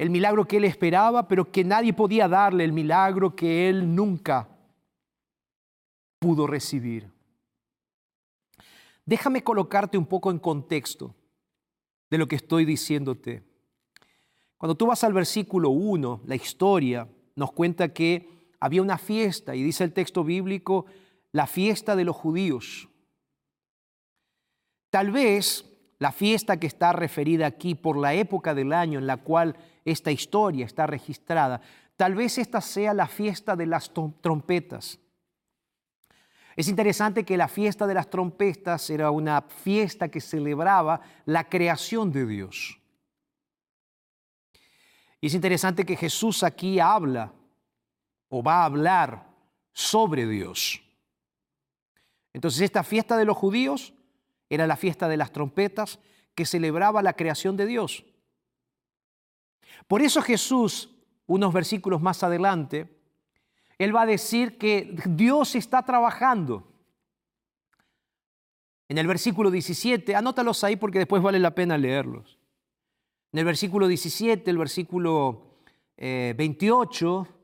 el 0.00 0.08
milagro 0.08 0.46
que 0.46 0.56
él 0.56 0.64
esperaba, 0.64 1.28
pero 1.28 1.52
que 1.52 1.62
nadie 1.62 1.92
podía 1.92 2.26
darle, 2.26 2.64
el 2.64 2.72
milagro 2.72 3.36
que 3.36 3.68
él 3.68 3.94
nunca 3.94 4.48
pudo 6.18 6.46
recibir. 6.46 7.10
Déjame 9.04 9.44
colocarte 9.44 9.98
un 9.98 10.06
poco 10.06 10.30
en 10.30 10.38
contexto 10.38 11.14
de 12.08 12.16
lo 12.16 12.26
que 12.26 12.36
estoy 12.36 12.64
diciéndote. 12.64 13.42
Cuando 14.56 14.74
tú 14.74 14.86
vas 14.86 15.04
al 15.04 15.12
versículo 15.12 15.68
1, 15.68 16.22
la 16.24 16.34
historia 16.34 17.06
nos 17.36 17.52
cuenta 17.52 17.92
que 17.92 18.54
había 18.58 18.80
una 18.80 18.96
fiesta 18.96 19.54
y 19.54 19.62
dice 19.62 19.84
el 19.84 19.92
texto 19.92 20.24
bíblico, 20.24 20.86
la 21.30 21.46
fiesta 21.46 21.94
de 21.94 22.04
los 22.04 22.16
judíos. 22.16 22.88
Tal 24.88 25.10
vez 25.10 25.66
la 25.98 26.10
fiesta 26.10 26.58
que 26.58 26.66
está 26.66 26.94
referida 26.94 27.44
aquí 27.44 27.74
por 27.74 27.98
la 27.98 28.14
época 28.14 28.54
del 28.54 28.72
año 28.72 28.98
en 28.98 29.06
la 29.06 29.18
cual 29.18 29.56
esta 29.84 30.10
historia 30.10 30.66
está 30.66 30.86
registrada, 30.86 31.60
tal 31.96 32.14
vez 32.14 32.38
esta 32.38 32.60
sea 32.60 32.94
la 32.94 33.06
fiesta 33.06 33.56
de 33.56 33.66
las 33.66 33.92
trompetas. 34.20 34.98
Es 36.56 36.68
interesante 36.68 37.24
que 37.24 37.36
la 37.36 37.48
fiesta 37.48 37.86
de 37.86 37.94
las 37.94 38.10
trompetas 38.10 38.90
era 38.90 39.10
una 39.10 39.42
fiesta 39.42 40.08
que 40.08 40.20
celebraba 40.20 41.00
la 41.24 41.48
creación 41.48 42.12
de 42.12 42.26
Dios. 42.26 42.78
Y 45.20 45.28
es 45.28 45.34
interesante 45.34 45.84
que 45.84 45.96
Jesús 45.96 46.42
aquí 46.42 46.80
habla 46.80 47.32
o 48.28 48.42
va 48.42 48.62
a 48.62 48.64
hablar 48.64 49.26
sobre 49.72 50.26
Dios. 50.26 50.82
Entonces 52.32 52.62
esta 52.62 52.82
fiesta 52.82 53.16
de 53.16 53.24
los 53.24 53.36
judíos 53.36 53.92
era 54.48 54.66
la 54.66 54.76
fiesta 54.76 55.08
de 55.08 55.16
las 55.16 55.32
trompetas 55.32 55.98
que 56.34 56.46
celebraba 56.46 57.02
la 57.02 57.14
creación 57.14 57.56
de 57.56 57.66
Dios. 57.66 58.04
Por 59.90 60.02
eso 60.02 60.22
Jesús, 60.22 60.88
unos 61.26 61.52
versículos 61.52 62.00
más 62.00 62.22
adelante, 62.22 62.96
Él 63.76 63.92
va 63.92 64.02
a 64.02 64.06
decir 64.06 64.56
que 64.56 64.94
Dios 65.04 65.56
está 65.56 65.82
trabajando. 65.82 66.64
En 68.88 68.98
el 68.98 69.08
versículo 69.08 69.50
17, 69.50 70.14
anótalos 70.14 70.62
ahí 70.62 70.76
porque 70.76 71.00
después 71.00 71.20
vale 71.20 71.40
la 71.40 71.56
pena 71.56 71.76
leerlos. 71.76 72.38
En 73.32 73.40
el 73.40 73.44
versículo 73.44 73.88
17, 73.88 74.48
el 74.48 74.58
versículo 74.58 75.56
28 75.96 77.26
eh, 77.28 77.34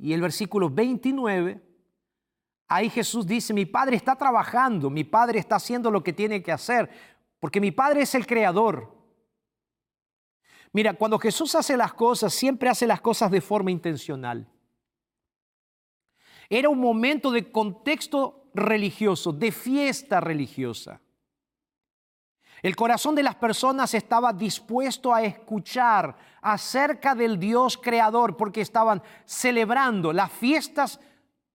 y 0.00 0.14
el 0.14 0.20
versículo 0.20 0.70
29, 0.70 1.62
Ahí 2.66 2.90
Jesús 2.90 3.24
dice, 3.24 3.54
mi 3.54 3.66
Padre 3.66 3.94
está 3.94 4.16
trabajando, 4.16 4.90
mi 4.90 5.04
Padre 5.04 5.38
está 5.38 5.56
haciendo 5.56 5.92
lo 5.92 6.02
que 6.02 6.12
tiene 6.12 6.42
que 6.42 6.50
hacer, 6.50 6.90
porque 7.38 7.60
mi 7.60 7.70
Padre 7.70 8.02
es 8.02 8.16
el 8.16 8.26
creador. 8.26 8.93
Mira, 10.74 10.92
cuando 10.92 11.20
Jesús 11.20 11.54
hace 11.54 11.76
las 11.76 11.94
cosas, 11.94 12.34
siempre 12.34 12.68
hace 12.68 12.84
las 12.84 13.00
cosas 13.00 13.30
de 13.30 13.40
forma 13.40 13.70
intencional. 13.70 14.48
Era 16.48 16.68
un 16.68 16.80
momento 16.80 17.30
de 17.30 17.52
contexto 17.52 18.50
religioso, 18.54 19.32
de 19.32 19.52
fiesta 19.52 20.20
religiosa. 20.20 21.00
El 22.60 22.74
corazón 22.74 23.14
de 23.14 23.22
las 23.22 23.36
personas 23.36 23.94
estaba 23.94 24.32
dispuesto 24.32 25.14
a 25.14 25.22
escuchar 25.22 26.16
acerca 26.42 27.14
del 27.14 27.38
Dios 27.38 27.78
creador 27.78 28.36
porque 28.36 28.60
estaban 28.60 29.00
celebrando 29.24 30.12
las 30.12 30.32
fiestas 30.32 30.98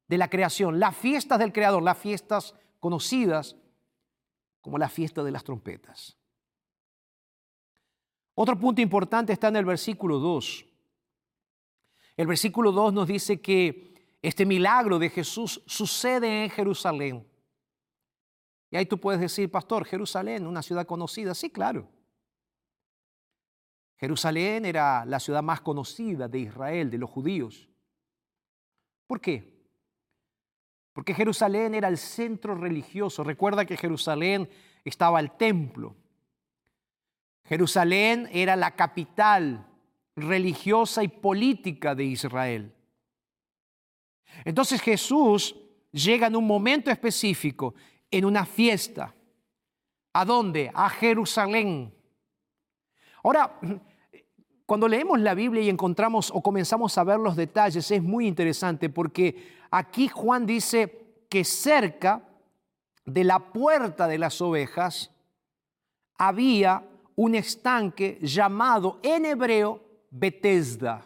de 0.08 0.18
la 0.18 0.30
creación, 0.30 0.80
las 0.80 0.96
fiestas 0.96 1.40
del 1.40 1.52
creador, 1.52 1.84
las 1.84 1.98
fiestas 1.98 2.56
conocidas 2.80 3.58
como 4.62 4.78
la 4.78 4.88
fiesta 4.88 5.24
de 5.24 5.32
las 5.32 5.44
trompetas. 5.44 6.19
Otro 8.42 8.58
punto 8.58 8.80
importante 8.80 9.34
está 9.34 9.50
en 9.50 9.58
el 9.58 9.66
versículo 9.66 10.18
2. 10.18 10.66
El 12.16 12.26
versículo 12.26 12.72
2 12.72 12.94
nos 12.94 13.06
dice 13.06 13.42
que 13.42 13.94
este 14.22 14.46
milagro 14.46 14.98
de 14.98 15.10
Jesús 15.10 15.62
sucede 15.66 16.46
en 16.46 16.50
Jerusalén. 16.50 17.28
Y 18.72 18.78
ahí 18.78 18.86
tú 18.86 18.98
puedes 18.98 19.20
decir, 19.20 19.52
pastor, 19.52 19.84
Jerusalén, 19.84 20.48
una 20.48 20.62
ciudad 20.62 20.88
conocida. 20.88 21.36
Sí, 21.36 21.50
claro. 21.50 21.90
Jerusalén 23.98 24.64
era 24.64 25.04
la 25.04 25.20
ciudad 25.20 25.44
más 25.44 25.60
conocida 25.60 26.30
de 26.30 26.40
Israel, 26.40 26.90
de 26.90 26.98
los 26.98 27.10
judíos. 27.10 27.68
¿Por 29.06 29.20
qué? 29.20 29.68
Porque 30.94 31.14
Jerusalén 31.14 31.76
era 31.76 31.90
el 31.90 31.98
centro 31.98 32.56
religioso. 32.56 33.22
Recuerda 33.22 33.66
que 33.66 33.76
Jerusalén 33.76 34.50
estaba 34.86 35.20
el 35.20 35.32
templo. 35.32 35.98
Jerusalén 37.50 38.30
era 38.32 38.56
la 38.56 38.76
capital 38.76 39.66
religiosa 40.16 41.04
y 41.04 41.08
política 41.08 41.96
de 41.96 42.04
Israel. 42.04 42.72
Entonces 44.46 44.80
Jesús 44.80 45.56
llega 45.92 46.28
en 46.28 46.36
un 46.36 46.46
momento 46.46 46.92
específico 46.92 47.74
en 48.12 48.26
una 48.26 48.46
fiesta. 48.46 49.16
¿A 50.14 50.26
dónde? 50.26 50.70
A 50.76 50.90
Jerusalén. 50.92 51.92
Ahora, 53.24 53.60
cuando 54.68 54.88
leemos 54.88 55.20
la 55.20 55.34
Biblia 55.34 55.64
y 55.64 55.70
encontramos 55.70 56.30
o 56.32 56.44
comenzamos 56.44 56.96
a 57.00 57.04
ver 57.04 57.18
los 57.18 57.36
detalles, 57.36 57.90
es 57.90 58.04
muy 58.04 58.28
interesante 58.28 58.92
porque 58.92 59.58
aquí 59.72 60.08
Juan 60.08 60.46
dice 60.46 61.24
que 61.28 61.44
cerca 61.44 62.22
de 63.06 63.24
la 63.24 63.40
puerta 63.40 64.08
de 64.08 64.20
las 64.20 64.40
ovejas 64.40 65.10
había 66.16 66.84
un 67.20 67.36
estanque 67.36 68.18
llamado 68.22 68.98
en 69.04 69.26
hebreo 69.26 69.84
Betesda. 70.10 71.06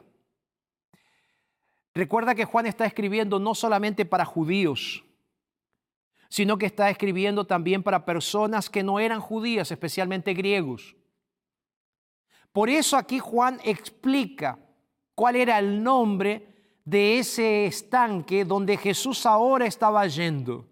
Recuerda 1.91 2.35
que 2.35 2.45
Juan 2.45 2.67
está 2.67 2.85
escribiendo 2.85 3.39
no 3.39 3.55
solamente 3.55 4.05
para 4.05 4.23
judíos, 4.23 5.03
sino 6.29 6.59
que 6.59 6.67
está 6.67 6.91
escribiendo 6.91 7.47
también 7.47 7.81
para 7.81 8.05
personas 8.05 8.69
que 8.69 8.83
no 8.83 8.99
eran 8.99 9.21
judías, 9.21 9.71
especialmente 9.71 10.35
griegos. 10.35 10.95
Por 12.51 12.69
eso 12.69 12.95
aquí 12.95 13.17
Juan 13.17 13.59
explica 13.63 14.59
cuál 15.15 15.35
era 15.35 15.57
el 15.57 15.81
nombre 15.81 16.77
de 16.85 17.17
ese 17.17 17.65
estanque 17.65 18.45
donde 18.45 18.77
Jesús 18.77 19.25
ahora 19.25 19.65
estaba 19.65 20.05
yendo. 20.05 20.69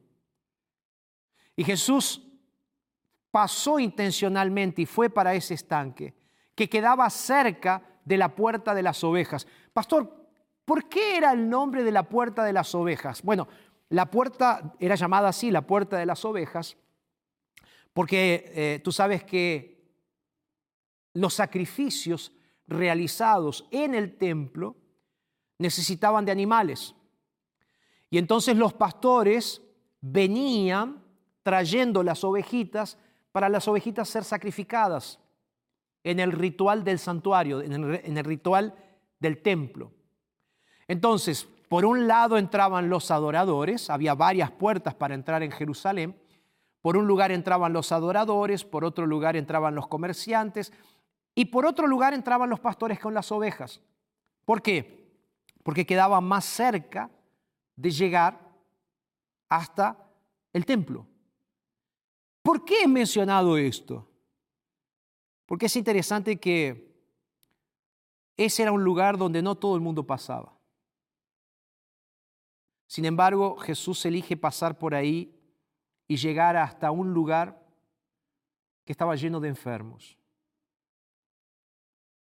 Y 1.56 1.64
Jesús 1.64 2.31
pasó 3.32 3.80
intencionalmente 3.80 4.84
y 4.84 4.86
fue 4.86 5.10
para 5.10 5.34
ese 5.34 5.54
estanque 5.54 6.14
que 6.54 6.70
quedaba 6.70 7.10
cerca 7.10 7.82
de 8.06 8.18
la 8.18 8.36
puerta 8.36 8.76
de 8.76 8.84
las 8.84 9.04
ovejas. 9.04 9.48
Pastor, 9.74 10.28
¿por 10.66 10.90
qué 10.90 11.18
era 11.18 11.32
el 11.32 11.50
nombre 11.50 11.84
de 11.84 11.92
la 11.92 12.04
puerta 12.04 12.44
de 12.44 12.54
las 12.54 12.76
ovejas? 12.76 13.22
Bueno, 13.24 13.48
la 13.90 14.12
puerta 14.12 14.76
era 14.80 14.96
llamada 14.96 15.30
así, 15.30 15.50
la 15.50 15.66
puerta 15.66 15.98
de 15.98 16.06
las 16.06 16.24
ovejas, 16.26 16.78
porque 17.94 18.52
eh, 18.54 18.82
tú 18.84 18.92
sabes 18.92 19.24
que 19.24 19.82
los 21.14 21.34
sacrificios 21.34 22.32
realizados 22.68 23.68
en 23.72 23.96
el 23.96 24.18
templo 24.18 24.78
necesitaban 25.58 26.26
de 26.26 26.32
animales. 26.32 26.96
Y 28.10 28.18
entonces 28.18 28.56
los 28.58 28.74
pastores 28.74 29.62
venían 30.02 31.04
trayendo 31.44 32.04
las 32.04 32.24
ovejitas 32.24 32.98
para 33.32 33.50
las 33.50 33.68
ovejitas 33.68 34.10
ser 34.10 34.24
sacrificadas 34.24 35.20
en 36.04 36.20
el 36.20 36.32
ritual 36.32 36.84
del 36.84 37.00
santuario, 37.00 37.62
en 37.62 38.18
el, 38.18 38.26
ritual 38.26 38.76
del 39.20 39.42
templo. 39.42 39.92
Entonces, 40.88 41.48
por 41.70 41.86
un 41.86 42.08
lado 42.08 42.38
entraban 42.38 42.90
los 42.90 43.12
adoradores, 43.12 43.90
había 43.90 44.16
varias 44.16 44.52
puertas 44.52 44.96
para 44.96 45.14
entrar 45.14 45.44
en 45.44 45.52
Jerusalén. 45.52 46.20
Por 46.82 46.98
un 46.98 47.06
lugar 47.08 47.32
entraban 47.32 47.72
los 47.72 47.92
adoradores, 47.92 48.66
por 48.66 48.84
otro 48.84 49.06
lugar 49.06 49.36
entraban 49.36 49.76
los 49.76 49.88
comerciantes 49.88 50.74
y 51.36 51.46
por 51.46 51.66
otro 51.66 51.88
lugar 51.88 52.14
entraban 52.14 52.50
los 52.50 52.60
pastores 52.60 53.00
con 53.00 53.14
las 53.14 53.32
ovejas. 53.32 53.80
¿Por 54.44 54.62
qué? 54.62 55.12
Porque 55.64 55.86
quedaban 55.86 56.24
más 56.24 56.44
cerca 56.46 57.10
de 57.76 57.92
llegar 57.92 58.40
hasta 59.48 59.98
el 60.52 60.66
templo. 60.66 61.06
¿Por 62.42 62.66
qué 62.66 62.84
he 62.84 62.88
mencionado 62.88 63.58
esto? 63.58 64.08
Porque 65.46 65.68
es 65.68 65.76
interesante 65.76 66.40
que 66.40 66.92
ese 68.38 68.64
era 68.64 68.72
un 68.72 68.84
lugar 68.84 69.18
donde 69.18 69.42
no 69.42 69.56
todo 69.56 69.76
el 69.76 69.82
mundo 69.82 70.06
pasaba. 70.06 70.58
Sin 72.88 73.06
embargo, 73.06 73.58
Jesús 73.58 74.06
elige 74.06 74.36
pasar 74.36 74.78
por 74.78 74.96
ahí 74.96 75.34
y 76.08 76.18
llegar 76.18 76.58
hasta 76.58 76.92
un 76.92 77.14
lugar 77.14 77.66
que 78.84 78.92
estaba 78.92 79.16
lleno 79.16 79.40
de 79.40 79.50
enfermos. 79.50 80.18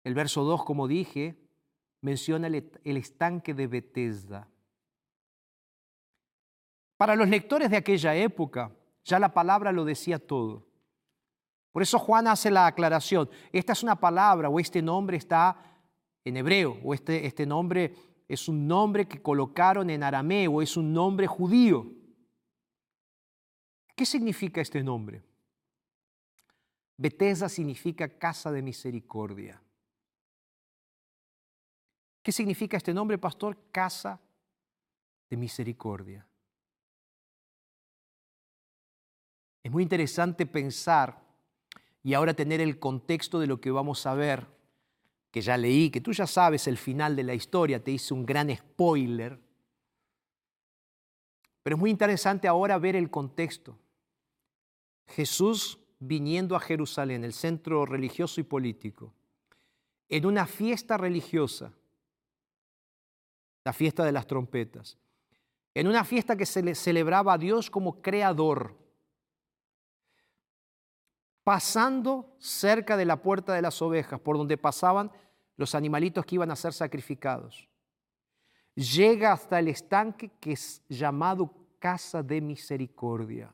El 0.04 0.14
verso 0.14 0.44
2, 0.44 0.64
como 0.64 0.88
dije, 0.88 1.38
menciona 2.00 2.48
el 2.48 2.96
estanque 2.96 3.54
de 3.54 3.66
Bethesda. 3.66 4.48
Para 6.96 7.14
los 7.14 7.28
lectores 7.28 7.70
de 7.70 7.76
aquella 7.76 8.14
época, 8.16 8.72
ya 9.08 9.18
la 9.18 9.32
palabra 9.32 9.72
lo 9.72 9.84
decía 9.84 10.18
todo. 10.18 10.66
Por 11.72 11.82
eso 11.82 11.98
Juan 11.98 12.28
hace 12.28 12.50
la 12.50 12.66
aclaración. 12.66 13.28
Esta 13.52 13.72
es 13.72 13.82
una 13.82 13.96
palabra 13.96 14.48
o 14.48 14.60
este 14.60 14.82
nombre 14.82 15.16
está 15.16 15.56
en 16.24 16.36
hebreo 16.36 16.78
o 16.84 16.92
este, 16.92 17.26
este 17.26 17.46
nombre 17.46 17.94
es 18.28 18.48
un 18.48 18.68
nombre 18.68 19.08
que 19.08 19.22
colocaron 19.22 19.88
en 19.88 20.02
arameo, 20.02 20.60
es 20.60 20.76
un 20.76 20.92
nombre 20.92 21.26
judío. 21.26 21.90
¿Qué 23.96 24.04
significa 24.04 24.60
este 24.60 24.82
nombre? 24.82 25.22
Betesda 26.98 27.48
significa 27.48 28.08
casa 28.08 28.52
de 28.52 28.60
misericordia. 28.60 29.62
¿Qué 32.22 32.32
significa 32.32 32.76
este 32.76 32.92
nombre, 32.92 33.16
pastor? 33.16 33.56
Casa 33.72 34.20
de 35.30 35.36
misericordia. 35.38 36.27
Es 39.68 39.72
muy 39.72 39.82
interesante 39.82 40.46
pensar 40.46 41.22
y 42.02 42.14
ahora 42.14 42.32
tener 42.32 42.58
el 42.62 42.78
contexto 42.78 43.38
de 43.38 43.46
lo 43.46 43.60
que 43.60 43.70
vamos 43.70 44.06
a 44.06 44.14
ver 44.14 44.46
que 45.30 45.42
ya 45.42 45.58
leí, 45.58 45.90
que 45.90 46.00
tú 46.00 46.10
ya 46.10 46.26
sabes 46.26 46.66
el 46.68 46.78
final 46.78 47.14
de 47.14 47.22
la 47.22 47.34
historia, 47.34 47.84
te 47.84 47.90
hice 47.90 48.14
un 48.14 48.24
gran 48.24 48.48
spoiler. 48.56 49.38
Pero 51.62 51.76
es 51.76 51.80
muy 51.80 51.90
interesante 51.90 52.48
ahora 52.48 52.78
ver 52.78 52.96
el 52.96 53.10
contexto. 53.10 53.78
Jesús 55.06 55.78
viniendo 55.98 56.56
a 56.56 56.60
Jerusalén, 56.60 57.22
el 57.22 57.34
centro 57.34 57.84
religioso 57.84 58.40
y 58.40 58.44
político, 58.44 59.12
en 60.08 60.24
una 60.24 60.46
fiesta 60.46 60.96
religiosa, 60.96 61.74
la 63.64 63.74
fiesta 63.74 64.02
de 64.02 64.12
las 64.12 64.26
trompetas, 64.26 64.96
en 65.74 65.88
una 65.88 66.04
fiesta 66.04 66.38
que 66.38 66.46
se 66.46 66.62
le 66.62 66.74
celebraba 66.74 67.34
a 67.34 67.38
Dios 67.38 67.68
como 67.68 68.00
creador, 68.00 68.87
pasando 71.48 72.36
cerca 72.38 72.94
de 72.98 73.06
la 73.06 73.22
puerta 73.22 73.54
de 73.54 73.62
las 73.62 73.80
ovejas, 73.80 74.20
por 74.20 74.36
donde 74.36 74.58
pasaban 74.58 75.10
los 75.56 75.74
animalitos 75.74 76.26
que 76.26 76.34
iban 76.34 76.50
a 76.50 76.56
ser 76.56 76.74
sacrificados. 76.74 77.66
Llega 78.74 79.32
hasta 79.32 79.58
el 79.58 79.68
estanque 79.68 80.30
que 80.40 80.52
es 80.52 80.82
llamado 80.90 81.50
casa 81.78 82.22
de 82.22 82.42
misericordia. 82.42 83.50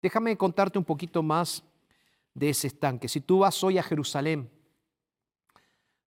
Déjame 0.00 0.38
contarte 0.38 0.78
un 0.78 0.86
poquito 0.86 1.22
más 1.22 1.62
de 2.32 2.48
ese 2.48 2.68
estanque. 2.68 3.06
Si 3.06 3.20
tú 3.20 3.40
vas 3.40 3.62
hoy 3.62 3.76
a 3.76 3.82
Jerusalén, 3.82 4.50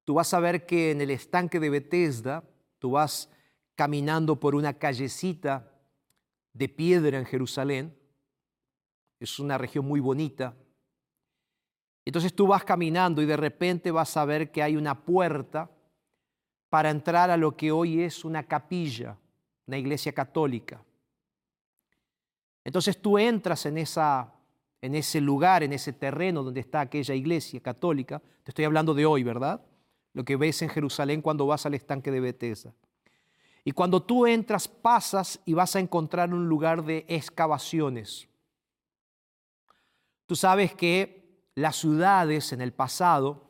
tú 0.06 0.16
vas 0.16 0.34
a 0.34 0.40
ver 0.40 0.66
que 0.66 0.90
en 0.90 1.02
el 1.02 1.12
estanque 1.12 1.60
de 1.60 1.70
Bethesda, 1.70 2.44
tú 2.80 2.90
vas 2.94 3.30
caminando 3.76 4.40
por 4.40 4.56
una 4.56 4.74
callecita 4.74 5.72
de 6.52 6.68
piedra 6.68 7.20
en 7.20 7.26
Jerusalén, 7.28 7.96
es 9.26 9.40
una 9.40 9.58
región 9.58 9.86
muy 9.86 10.00
bonita. 10.00 10.56
Entonces 12.06 12.34
tú 12.34 12.48
vas 12.48 12.64
caminando 12.64 13.22
y 13.22 13.26
de 13.26 13.38
repente 13.38 13.92
vas 13.92 14.16
a 14.16 14.26
ver 14.26 14.52
que 14.52 14.64
hay 14.64 14.76
una 14.76 15.04
puerta 15.06 15.70
para 16.70 16.90
entrar 16.90 17.30
a 17.30 17.38
lo 17.38 17.56
que 17.56 17.72
hoy 17.72 18.02
es 18.02 18.24
una 18.24 18.44
capilla, 18.44 19.18
una 19.66 19.78
iglesia 19.78 20.14
católica. 20.14 20.84
Entonces 22.64 23.02
tú 23.02 23.18
entras 23.18 23.66
en 23.66 23.78
esa 23.78 24.36
en 24.86 24.94
ese 24.94 25.20
lugar, 25.20 25.64
en 25.64 25.74
ese 25.74 25.94
terreno 25.94 26.44
donde 26.44 26.60
está 26.60 26.82
aquella 26.82 27.16
iglesia 27.16 27.60
católica. 27.60 28.22
Te 28.44 28.52
estoy 28.52 28.66
hablando 28.66 28.94
de 28.94 29.04
hoy, 29.08 29.24
¿verdad? 29.24 29.66
Lo 30.14 30.24
que 30.24 30.36
ves 30.36 30.62
en 30.62 30.70
Jerusalén 30.70 31.24
cuando 31.24 31.48
vas 31.48 31.66
al 31.66 31.74
estanque 31.74 32.12
de 32.12 32.20
Bethesda. 32.20 32.72
Y 33.64 33.72
cuando 33.72 34.04
tú 34.04 34.28
entras, 34.28 34.68
pasas 34.68 35.40
y 35.44 35.56
vas 35.56 35.76
a 35.76 35.80
encontrar 35.80 36.32
un 36.32 36.48
lugar 36.48 36.84
de 36.86 37.04
excavaciones. 37.08 38.28
Tú 40.26 40.36
sabes 40.36 40.74
que 40.74 41.50
las 41.56 41.78
ciudades 41.78 42.52
en 42.52 42.62
el 42.62 42.74
pasado, 42.74 43.50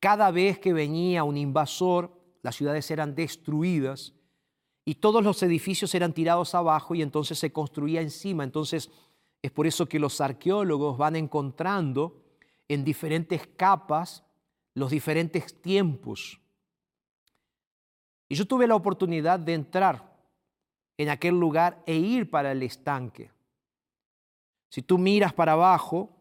cada 0.00 0.30
vez 0.30 0.58
que 0.58 0.72
venía 0.72 1.24
un 1.24 1.36
invasor, 1.36 2.12
las 2.42 2.56
ciudades 2.56 2.90
eran 2.90 3.14
destruidas 3.14 4.14
y 4.84 4.96
todos 4.96 5.22
los 5.22 5.42
edificios 5.42 5.94
eran 5.94 6.12
tirados 6.12 6.54
abajo 6.54 6.94
y 6.94 7.02
entonces 7.02 7.38
se 7.38 7.52
construía 7.52 8.00
encima. 8.00 8.44
Entonces 8.44 8.90
es 9.42 9.50
por 9.50 9.66
eso 9.66 9.88
que 9.88 9.98
los 9.98 10.20
arqueólogos 10.20 10.96
van 10.96 11.16
encontrando 11.16 12.22
en 12.68 12.84
diferentes 12.84 13.46
capas 13.56 14.24
los 14.74 14.90
diferentes 14.90 15.60
tiempos. 15.60 16.40
Y 18.28 18.34
yo 18.34 18.46
tuve 18.46 18.66
la 18.66 18.76
oportunidad 18.76 19.40
de 19.40 19.54
entrar 19.54 20.16
en 20.96 21.08
aquel 21.08 21.38
lugar 21.38 21.82
e 21.86 21.96
ir 21.96 22.30
para 22.30 22.52
el 22.52 22.62
estanque. 22.62 23.30
Si 24.68 24.82
tú 24.82 24.98
miras 24.98 25.32
para 25.32 25.52
abajo, 25.52 26.16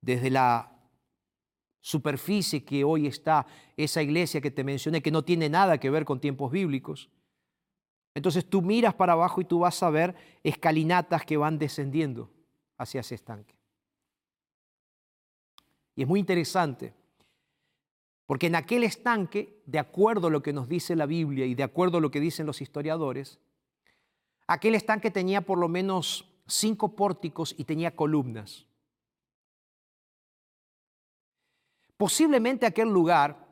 desde 0.00 0.30
la 0.30 0.72
superficie 1.80 2.64
que 2.64 2.84
hoy 2.84 3.06
está 3.06 3.46
esa 3.76 4.02
iglesia 4.02 4.40
que 4.40 4.50
te 4.50 4.64
mencioné, 4.64 5.02
que 5.02 5.10
no 5.10 5.24
tiene 5.24 5.48
nada 5.48 5.78
que 5.78 5.90
ver 5.90 6.04
con 6.04 6.20
tiempos 6.20 6.52
bíblicos, 6.52 7.10
entonces 8.14 8.48
tú 8.48 8.62
miras 8.62 8.94
para 8.94 9.14
abajo 9.14 9.40
y 9.40 9.44
tú 9.44 9.60
vas 9.60 9.82
a 9.82 9.90
ver 9.90 10.14
escalinatas 10.42 11.24
que 11.24 11.36
van 11.36 11.58
descendiendo 11.58 12.30
hacia 12.76 13.00
ese 13.00 13.14
estanque. 13.14 13.54
Y 15.94 16.02
es 16.02 16.08
muy 16.08 16.20
interesante, 16.20 16.94
porque 18.26 18.46
en 18.46 18.54
aquel 18.54 18.84
estanque, 18.84 19.62
de 19.66 19.78
acuerdo 19.78 20.28
a 20.28 20.30
lo 20.30 20.42
que 20.42 20.52
nos 20.52 20.68
dice 20.68 20.96
la 20.96 21.06
Biblia 21.06 21.46
y 21.46 21.54
de 21.54 21.62
acuerdo 21.62 21.98
a 21.98 22.00
lo 22.00 22.10
que 22.10 22.20
dicen 22.20 22.46
los 22.46 22.60
historiadores, 22.60 23.40
aquel 24.46 24.74
estanque 24.74 25.10
tenía 25.10 25.42
por 25.42 25.58
lo 25.58 25.68
menos 25.68 26.31
cinco 26.52 26.94
pórticos 26.94 27.54
y 27.56 27.64
tenía 27.64 27.94
columnas. 27.96 28.66
Posiblemente 31.96 32.66
aquel 32.66 32.88
lugar 32.88 33.48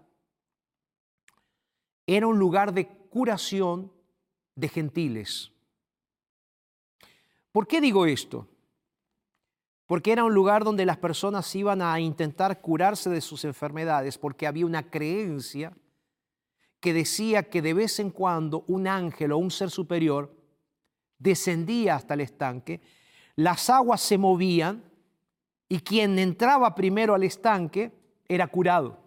era 2.07 2.27
un 2.27 2.39
lugar 2.39 2.73
de 2.75 2.89
curación 2.89 3.93
de 4.55 4.69
gentiles. 4.69 5.53
¿Por 7.53 7.67
qué 7.67 7.81
digo 7.81 8.07
esto? 8.07 8.49
Porque 9.87 10.13
era 10.13 10.25
un 10.25 10.35
lugar 10.35 10.65
donde 10.65 10.87
las 10.87 10.99
personas 10.99 11.55
iban 11.55 11.83
a 11.83 11.99
intentar 12.01 12.61
curarse 12.61 13.11
de 13.11 13.21
sus 13.21 13.45
enfermedades, 13.45 14.19
porque 14.19 14.47
había 14.47 14.67
una 14.67 14.89
creencia 14.89 15.77
que 16.81 16.93
decía 16.93 17.49
que 17.49 17.63
de 17.63 17.75
vez 17.75 17.99
en 17.99 18.11
cuando 18.11 18.65
un 18.69 18.87
ángel 18.87 19.33
o 19.33 19.39
un 19.39 19.51
ser 19.51 19.71
superior 19.71 20.40
descendía 21.21 21.95
hasta 21.95 22.15
el 22.15 22.23
estanque, 22.23 22.81
las 23.37 23.71
aguas 23.71 24.01
se 24.01 24.19
movían 24.19 24.83
y 25.69 25.79
quien 25.81 26.19
entraba 26.19 26.75
primero 26.75 27.15
al 27.15 27.23
estanque 27.23 27.93
era 28.29 28.49
curado. 28.49 28.99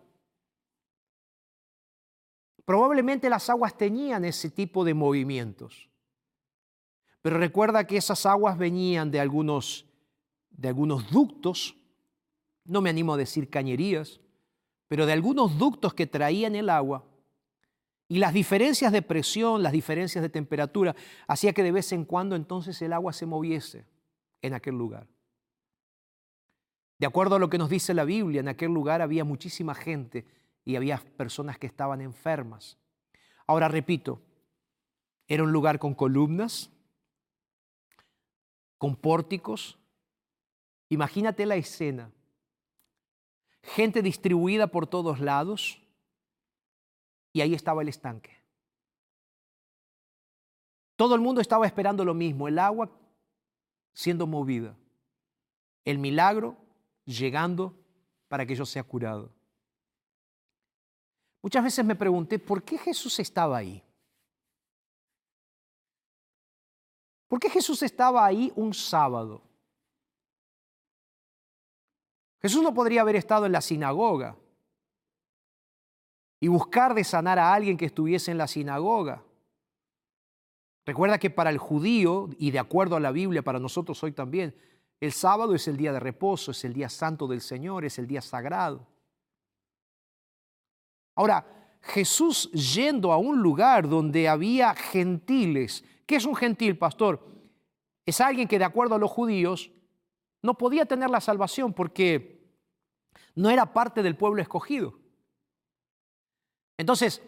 Probablemente 2.63 3.30
las 3.30 3.49
aguas 3.49 3.78
tenían 3.78 4.23
ese 4.23 4.49
tipo 4.49 4.86
de 4.86 4.93
movimientos. 4.93 5.89
Pero 7.21 7.38
recuerda 7.38 7.86
que 7.86 7.97
esas 7.97 8.26
aguas 8.26 8.58
venían 8.58 9.12
de 9.12 9.19
algunos, 9.19 9.86
de 10.52 10.69
algunos 10.69 11.10
ductos, 11.12 11.76
no 12.63 12.82
me 12.82 12.89
animo 12.89 13.13
a 13.13 13.17
decir 13.17 13.49
cañerías, 13.49 14.21
pero 14.88 15.06
de 15.06 15.13
algunos 15.13 15.58
ductos 15.58 15.93
que 15.93 16.08
traían 16.08 16.56
el 16.56 16.69
agua. 16.69 17.04
Y 18.13 18.19
las 18.19 18.32
diferencias 18.32 18.91
de 18.91 19.02
presión, 19.02 19.63
las 19.63 19.71
diferencias 19.71 20.21
de 20.21 20.30
temperatura, 20.30 20.95
hacía 21.28 21.52
que 21.52 21.63
de 21.63 21.71
vez 21.71 21.91
en 21.93 22.06
cuando 22.06 22.36
entonces 22.36 22.80
el 22.84 22.93
agua 22.93 23.12
se 23.12 23.26
moviese 23.26 23.88
en 24.43 24.54
aquel 24.54 24.78
lugar. 24.78 25.08
De 26.99 27.08
acuerdo 27.08 27.38
a 27.38 27.39
lo 27.39 27.49
que 27.49 27.58
nos 27.58 27.71
dice 27.71 27.95
la 27.95 28.04
Biblia, 28.04 28.41
en 28.41 28.49
aquel 28.49 28.71
lugar 28.71 29.02
había 29.02 29.23
muchísima 29.23 29.73
gente 29.73 30.28
y 30.63 30.76
había 30.76 30.99
personas 31.17 31.58
que 31.58 31.65
estaban 31.65 32.02
enfermas. 32.02 32.78
Ahora 33.47 33.67
repito, 33.67 34.21
era 35.28 35.41
un 35.41 35.52
lugar 35.52 35.80
con 35.80 35.95
columnas, 35.95 36.69
con 38.78 38.95
pórticos. 38.95 39.80
Imagínate 40.89 41.47
la 41.47 41.56
escena. 41.56 42.12
Gente 43.63 44.04
distribuida 44.04 44.67
por 44.67 44.86
todos 44.86 45.19
lados 45.19 45.82
y 47.33 47.41
ahí 47.41 47.55
estaba 47.55 47.81
el 47.81 47.89
estanque. 47.89 48.37
Todo 50.95 51.15
el 51.15 51.21
mundo 51.21 51.41
estaba 51.41 51.65
esperando 51.65 52.05
lo 52.05 52.13
mismo, 52.13 52.47
el 52.47 52.59
agua 52.59 52.89
siendo 53.91 54.27
movida, 54.27 54.75
el 55.83 55.97
milagro 55.97 56.55
llegando 57.03 57.75
para 58.27 58.45
que 58.45 58.55
yo 58.55 58.65
sea 58.65 58.83
curado. 58.83 59.31
Muchas 61.41 61.63
veces 61.63 61.83
me 61.83 61.95
pregunté, 61.95 62.39
¿por 62.39 62.63
qué 62.63 62.77
Jesús 62.77 63.19
estaba 63.19 63.57
ahí? 63.57 63.83
¿Por 67.27 67.39
qué 67.39 67.49
Jesús 67.49 67.81
estaba 67.81 68.23
ahí 68.23 68.53
un 68.55 68.73
sábado? 68.73 69.41
Jesús 72.39 72.61
no 72.61 72.73
podría 72.73 73.01
haber 73.01 73.15
estado 73.15 73.47
en 73.47 73.51
la 73.51 73.61
sinagoga 73.61 74.37
y 76.43 76.49
buscar 76.49 76.93
de 76.93 77.06
sanar 77.06 77.39
a 77.39 77.53
alguien 77.53 77.77
que 77.77 77.86
estuviese 77.86 78.29
en 78.29 78.38
la 78.38 78.49
sinagoga. 78.49 79.23
Recuerda 80.86 81.17
que 81.17 81.29
para 81.29 81.49
el 81.49 81.58
judío, 81.58 82.27
y 82.38 82.51
de 82.51 82.60
acuerdo 82.60 82.97
a 82.97 82.99
la 82.99 83.13
Biblia, 83.13 83.41
para 83.41 83.60
nosotros 83.60 84.03
hoy 84.03 84.12
también, 84.12 84.53
el 84.99 85.13
sábado 85.13 85.56
es 85.56 85.69
el 85.69 85.77
día 85.77 85.93
de 85.93 86.01
reposo, 86.01 86.51
es 86.51 86.65
el 86.65 86.73
día 86.73 86.89
santo 86.89 87.27
del 87.27 87.39
Señor, 87.39 87.86
es 87.86 87.97
el 87.97 88.08
día 88.08 88.21
sagrado. 88.21 88.86
Ahora, 91.15 91.77
Jesús 91.79 92.51
yendo 92.51 93.13
a 93.13 93.17
un 93.17 93.41
lugar 93.41 93.88
donde 93.88 94.27
había 94.27 94.75
gentiles, 94.75 95.86
¿qué 96.06 96.17
es 96.17 96.25
un 96.25 96.36
gentil, 96.36 96.77
pastor? 96.77 97.25
Es 98.06 98.19
alguien 98.19 98.49
que 98.49 98.60
de 98.60 98.65
acuerdo 98.65 98.95
a 98.95 98.99
los 98.99 99.12
judíos 99.12 99.71
no 100.41 100.58
podía 100.58 100.86
tener 100.86 101.10
la 101.10 101.21
salvación 101.21 101.71
porque 101.71 102.45
no 103.34 103.49
era 103.49 103.71
parte 103.71 104.03
del 104.03 104.17
pueblo 104.17 104.41
escogido. 104.41 105.01
Entonces, 106.77 107.21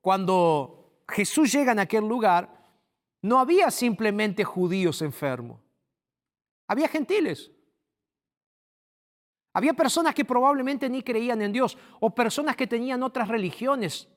cuando 0.00 1.02
Jesús 1.08 1.52
llega 1.52 1.72
en 1.72 1.78
aquel 1.78 2.06
lugar, 2.06 2.60
no 3.22 3.38
había 3.38 3.70
simplemente 3.70 4.44
judíos 4.44 5.02
enfermos, 5.02 5.60
había 6.68 6.88
gentiles. 6.88 7.50
Había 9.52 9.74
personas 9.74 10.14
que 10.14 10.24
probablemente 10.24 10.88
ni 10.88 11.02
creían 11.02 11.42
en 11.42 11.52
Dios 11.52 11.76
o 11.98 12.14
personas 12.14 12.54
que 12.54 12.68
tenían 12.68 13.02
otras 13.02 13.26
religiones, 13.26 14.08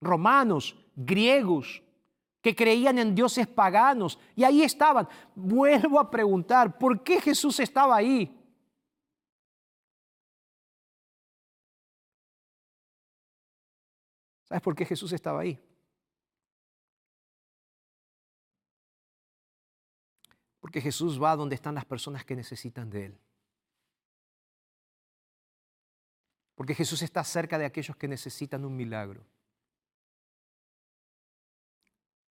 romanos, 0.00 0.76
griegos, 0.94 1.82
que 2.42 2.54
creían 2.54 2.98
en 2.98 3.14
dioses 3.14 3.46
paganos 3.46 4.18
y 4.36 4.44
ahí 4.44 4.62
estaban. 4.62 5.08
Vuelvo 5.34 5.98
a 5.98 6.10
preguntar, 6.10 6.78
¿por 6.78 7.02
qué 7.02 7.20
Jesús 7.20 7.58
estaba 7.60 7.96
ahí? 7.96 8.37
¿Sabes 14.48 14.62
por 14.62 14.74
qué 14.74 14.84
Jesús 14.84 15.12
estaba 15.12 15.40
ahí? 15.40 15.60
Porque 20.60 20.80
Jesús 20.80 21.22
va 21.22 21.36
donde 21.36 21.54
están 21.54 21.74
las 21.74 21.84
personas 21.84 22.24
que 22.24 22.34
necesitan 22.34 22.90
de 22.90 23.06
Él. 23.06 23.18
Porque 26.54 26.74
Jesús 26.74 27.02
está 27.02 27.22
cerca 27.22 27.58
de 27.58 27.66
aquellos 27.66 27.96
que 27.96 28.08
necesitan 28.08 28.64
un 28.64 28.74
milagro. 28.74 29.24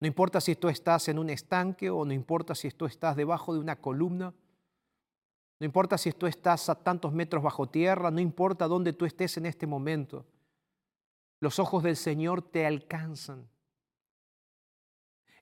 No 0.01 0.07
importa 0.07 0.41
si 0.41 0.57
tú 0.57 0.69
estás 0.69 1.09
en 1.09 1.19
un 1.19 1.31
estanque 1.31 1.91
o 1.91 2.05
no 2.05 2.13
importa 2.13 2.55
si 2.55 2.71
tú 2.71 2.87
estás 2.87 3.17
debajo 3.17 3.55
de 3.55 3.61
una 3.61 3.77
columna, 3.77 4.35
no 5.59 5.67
importa 5.67 5.99
si 5.99 6.13
tú 6.13 6.27
estás 6.27 6.69
a 6.71 6.75
tantos 6.75 7.13
metros 7.13 7.43
bajo 7.43 7.69
tierra, 7.69 8.11
no 8.11 8.21
importa 8.21 8.67
dónde 8.67 8.95
tú 8.95 9.05
estés 9.05 9.37
en 9.37 9.45
este 9.45 9.67
momento, 9.67 10.25
los 11.41 11.59
ojos 11.59 11.83
del 11.83 11.97
Señor 11.97 12.43
te 12.43 12.67
alcanzan. 12.67 13.49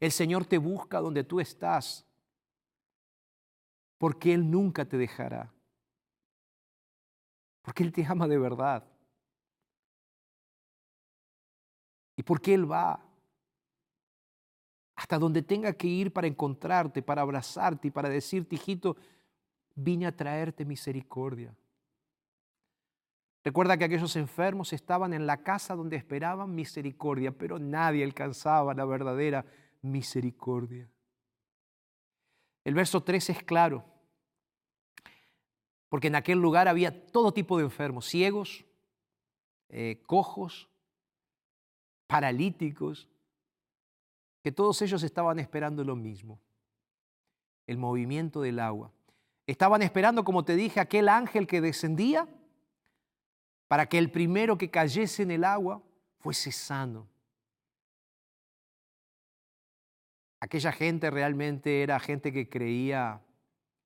El 0.00 0.12
Señor 0.12 0.46
te 0.46 0.58
busca 0.58 1.00
donde 1.00 1.24
tú 1.24 1.40
estás, 1.40 2.06
porque 3.98 4.32
Él 4.32 4.48
nunca 4.48 4.84
te 4.84 4.96
dejará. 4.96 5.52
Porque 7.62 7.82
Él 7.82 7.92
te 7.92 8.06
ama 8.06 8.28
de 8.28 8.38
verdad. 8.38 8.84
Y 12.14 12.22
porque 12.22 12.54
Él 12.54 12.70
va 12.70 13.04
hasta 14.94 15.18
donde 15.18 15.42
tenga 15.42 15.72
que 15.72 15.86
ir 15.86 16.12
para 16.12 16.26
encontrarte, 16.26 17.02
para 17.02 17.22
abrazarte 17.22 17.86
y 17.88 17.90
para 17.90 18.08
decirte, 18.08 18.56
hijito, 18.56 18.96
vine 19.76 20.06
a 20.06 20.16
traerte 20.16 20.64
misericordia. 20.64 21.54
Recuerda 23.44 23.76
que 23.76 23.84
aquellos 23.84 24.16
enfermos 24.16 24.72
estaban 24.72 25.12
en 25.12 25.26
la 25.26 25.42
casa 25.42 25.74
donde 25.74 25.96
esperaban 25.96 26.54
misericordia, 26.54 27.32
pero 27.32 27.58
nadie 27.58 28.04
alcanzaba 28.04 28.74
la 28.74 28.84
verdadera 28.84 29.44
misericordia. 29.82 30.90
El 32.64 32.74
verso 32.74 33.02
3 33.02 33.30
es 33.30 33.42
claro, 33.44 33.84
porque 35.88 36.08
en 36.08 36.16
aquel 36.16 36.38
lugar 36.38 36.68
había 36.68 37.06
todo 37.06 37.32
tipo 37.32 37.56
de 37.56 37.64
enfermos, 37.64 38.06
ciegos, 38.06 38.66
eh, 39.68 40.02
cojos, 40.06 40.68
paralíticos, 42.06 43.08
que 44.42 44.52
todos 44.52 44.82
ellos 44.82 45.02
estaban 45.02 45.38
esperando 45.38 45.84
lo 45.84 45.96
mismo, 45.96 46.40
el 47.66 47.78
movimiento 47.78 48.40
del 48.40 48.58
agua. 48.58 48.92
Estaban 49.46 49.80
esperando, 49.82 50.24
como 50.24 50.44
te 50.44 50.56
dije, 50.56 50.80
aquel 50.80 51.08
ángel 51.08 51.46
que 51.46 51.60
descendía 51.60 52.28
para 53.68 53.86
que 53.86 53.98
el 53.98 54.10
primero 54.10 54.58
que 54.58 54.70
cayese 54.70 55.22
en 55.22 55.30
el 55.30 55.44
agua 55.44 55.82
fuese 56.18 56.50
sano. 56.50 57.06
Aquella 60.40 60.72
gente 60.72 61.10
realmente 61.10 61.82
era 61.82 62.00
gente 62.00 62.32
que 62.32 62.48
creía 62.48 63.20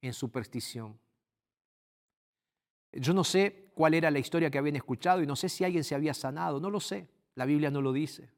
en 0.01 0.13
superstición. 0.13 0.99
Yo 2.93 3.15
no 3.15 3.25
sé 3.25 3.71
cuál 3.75 3.95
era 3.95 4.11
la 4.11 4.19
historia 4.19 4.51
que 4.51 4.59
habían 4.59 4.77
escuchado 4.77 5.23
y 5.23 5.27
no 5.27 5.35
sé 5.35 5.49
si 5.49 5.65
alguien 5.65 5.83
se 5.83 5.95
había 5.95 6.15
sanado, 6.15 6.61
no 6.61 6.71
lo 6.71 6.79
sé, 6.79 7.09
la 7.35 7.47
Biblia 7.47 7.71
no 7.71 7.81
lo 7.81 7.93
dice. 7.93 8.31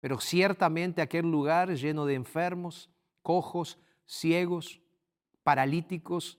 Pero 0.00 0.20
ciertamente 0.20 1.02
aquel 1.02 1.30
lugar 1.30 1.74
lleno 1.74 2.06
de 2.06 2.14
enfermos, 2.14 2.88
cojos, 3.22 3.78
ciegos, 4.06 4.80
paralíticos, 5.42 6.38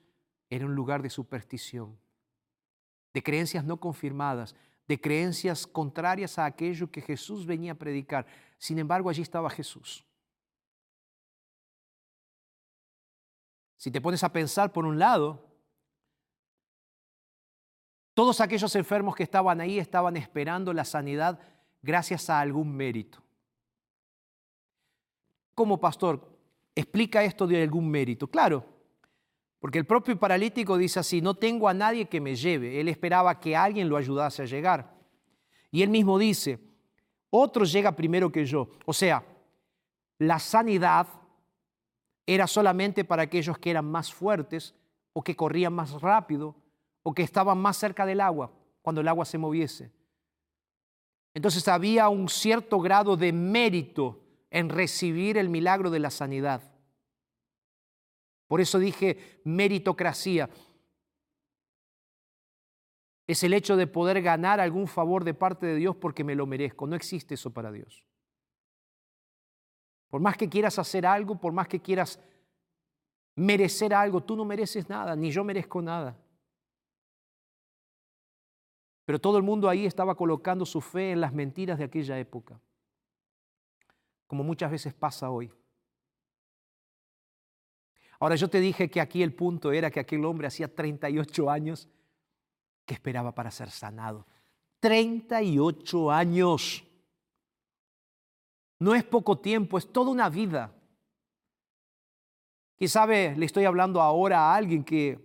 era 0.49 0.65
un 0.65 0.75
lugar 0.75 1.01
de 1.01 1.09
superstición, 1.09 1.99
de 3.15 3.23
creencias 3.23 3.63
no 3.63 3.77
confirmadas, 3.77 4.53
de 4.89 4.99
creencias 4.99 5.65
contrarias 5.65 6.37
a 6.37 6.43
aquello 6.43 6.91
que 6.91 7.01
Jesús 7.01 7.45
venía 7.45 7.71
a 7.71 7.75
predicar. 7.75 8.25
Sin 8.57 8.77
embargo, 8.77 9.09
allí 9.09 9.21
estaba 9.21 9.49
Jesús. 9.49 10.03
Si 13.77 13.89
te 13.89 14.01
pones 14.01 14.21
a 14.25 14.33
pensar 14.33 14.73
por 14.73 14.85
un 14.85 14.99
lado, 14.99 15.47
todos 18.13 18.41
aquellos 18.41 18.75
enfermos 18.75 19.15
que 19.15 19.23
estaban 19.23 19.61
ahí 19.61 19.79
estaban 19.79 20.17
esperando 20.17 20.73
la 20.73 20.83
sanidad 20.83 21.39
gracias 21.81 22.29
a 22.29 22.41
algún 22.41 22.75
mérito. 22.75 23.23
¿Cómo, 25.53 25.79
pastor? 25.79 26.37
Explica 26.75 27.23
esto 27.23 27.47
de 27.47 27.63
algún 27.63 27.89
mérito. 27.89 28.27
Claro, 28.27 28.74
porque 29.65 29.79
el 29.79 29.85
propio 29.87 30.15
paralítico 30.19 30.77
dice 30.77 30.99
así, 30.99 31.21
no 31.21 31.33
tengo 31.33 31.67
a 31.67 31.73
nadie 31.73 32.05
que 32.05 32.21
me 32.21 32.35
lleve. 32.35 32.79
Él 32.79 32.87
esperaba 32.87 33.39
que 33.39 33.55
alguien 33.55 33.89
lo 33.89 33.97
ayudase 33.97 34.43
a 34.43 34.45
llegar. 34.45 34.93
Y 35.71 35.81
él 35.81 35.89
mismo 35.89 36.19
dice, 36.19 36.59
otro 37.31 37.65
llega 37.65 37.95
primero 37.95 38.31
que 38.31 38.45
yo. 38.45 38.69
O 38.85 38.93
sea, 38.93 39.25
la 40.19 40.37
sanidad 40.37 41.07
era 42.27 42.45
solamente 42.45 43.05
para 43.05 43.23
aquellos 43.23 43.57
que 43.57 43.71
eran 43.71 43.85
más 43.85 44.13
fuertes 44.13 44.75
o 45.13 45.23
que 45.23 45.35
corrían 45.35 45.73
más 45.73 45.99
rápido 45.99 46.55
o 47.01 47.15
que 47.15 47.23
estaban 47.23 47.57
más 47.57 47.75
cerca 47.75 48.05
del 48.05 48.21
agua 48.21 48.51
cuando 48.83 49.01
el 49.01 49.07
agua 49.07 49.25
se 49.25 49.39
moviese. 49.39 49.91
Entonces 51.33 51.67
había 51.67 52.07
un 52.09 52.29
cierto 52.29 52.79
grado 52.81 53.17
de 53.17 53.33
mérito 53.33 54.21
en 54.51 54.69
recibir 54.69 55.39
el 55.39 55.49
milagro 55.49 55.89
de 55.89 56.01
la 56.01 56.11
sanidad. 56.11 56.74
Por 58.47 58.61
eso 58.61 58.79
dije 58.79 59.41
meritocracia. 59.43 60.49
Es 63.27 63.43
el 63.43 63.53
hecho 63.53 63.75
de 63.75 63.87
poder 63.87 64.21
ganar 64.21 64.59
algún 64.59 64.87
favor 64.87 65.23
de 65.23 65.33
parte 65.33 65.65
de 65.65 65.75
Dios 65.75 65.95
porque 65.95 66.23
me 66.23 66.35
lo 66.35 66.45
merezco. 66.45 66.85
No 66.85 66.95
existe 66.95 67.33
eso 67.33 67.51
para 67.51 67.71
Dios. 67.71 68.05
Por 70.09 70.21
más 70.21 70.37
que 70.37 70.47
quieras 70.47 70.77
hacer 70.77 71.05
algo, 71.05 71.39
por 71.39 71.51
más 71.51 71.67
que 71.67 71.81
quieras 71.81 72.19
merecer 73.35 73.93
algo, 73.93 74.23
tú 74.23 74.35
no 74.35 74.45
mereces 74.45 74.87
nada, 74.87 75.15
ni 75.15 75.31
yo 75.31 75.43
merezco 75.43 75.81
nada. 75.81 76.17
Pero 79.05 79.19
todo 79.19 79.37
el 79.37 79.43
mundo 79.43 79.67
ahí 79.67 79.85
estaba 79.85 80.15
colocando 80.15 80.65
su 80.65 80.81
fe 80.81 81.11
en 81.11 81.21
las 81.21 81.33
mentiras 81.33 81.77
de 81.77 81.83
aquella 81.83 82.17
época, 82.17 82.59
como 84.27 84.43
muchas 84.43 84.71
veces 84.71 84.93
pasa 84.93 85.29
hoy. 85.29 85.51
Ahora 88.19 88.35
yo 88.35 88.49
te 88.49 88.59
dije 88.59 88.89
que 88.89 89.01
aquí 89.01 89.21
el 89.23 89.33
punto 89.33 89.71
era 89.71 89.91
que 89.91 89.99
aquel 89.99 90.23
hombre 90.25 90.47
hacía 90.47 90.73
38 90.73 91.49
años 91.49 91.89
que 92.85 92.93
esperaba 92.93 93.33
para 93.33 93.51
ser 93.51 93.69
sanado. 93.69 94.25
38 94.79 96.11
años. 96.11 96.83
No 98.79 98.93
es 98.93 99.03
poco 99.03 99.39
tiempo, 99.39 99.77
es 99.77 99.91
toda 99.91 100.11
una 100.11 100.29
vida. 100.29 100.73
¿Quién 102.77 102.89
sabe? 102.89 103.35
Le 103.35 103.45
estoy 103.45 103.65
hablando 103.65 104.01
ahora 104.01 104.41
a 104.41 104.55
alguien 104.55 104.83
que 104.83 105.19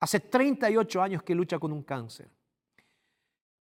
hace 0.00 0.20
38 0.20 1.02
años 1.02 1.22
que 1.22 1.34
lucha 1.34 1.58
con 1.58 1.72
un 1.72 1.82
cáncer. 1.82 2.30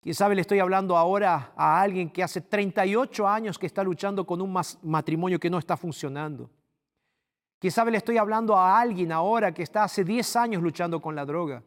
Quién 0.01 0.15
sabe, 0.15 0.35
le 0.35 0.41
estoy 0.41 0.59
hablando 0.61 0.97
ahora 0.97 1.53
a 1.55 1.81
alguien 1.81 2.09
que 2.09 2.23
hace 2.23 2.41
38 2.41 3.29
años 3.29 3.59
que 3.59 3.67
está 3.67 3.85
luchando 3.85 4.27
con 4.27 4.41
un 4.41 4.59
matrimonio 4.83 5.39
que 5.39 5.51
no 5.51 5.59
está 5.59 5.77
funcionando. 5.77 6.51
Sabe, 7.69 7.91
le 7.91 7.99
estoy 7.99 8.17
hablando 8.17 8.57
a 8.57 8.81
alguien 8.81 9.13
ahora 9.13 9.53
que 9.53 9.63
está 9.63 9.85
hace 9.85 10.03
10 10.03 10.37
años 10.37 10.63
luchando 10.63 11.01
con 11.01 11.15
la 11.15 11.27
droga 11.27 11.63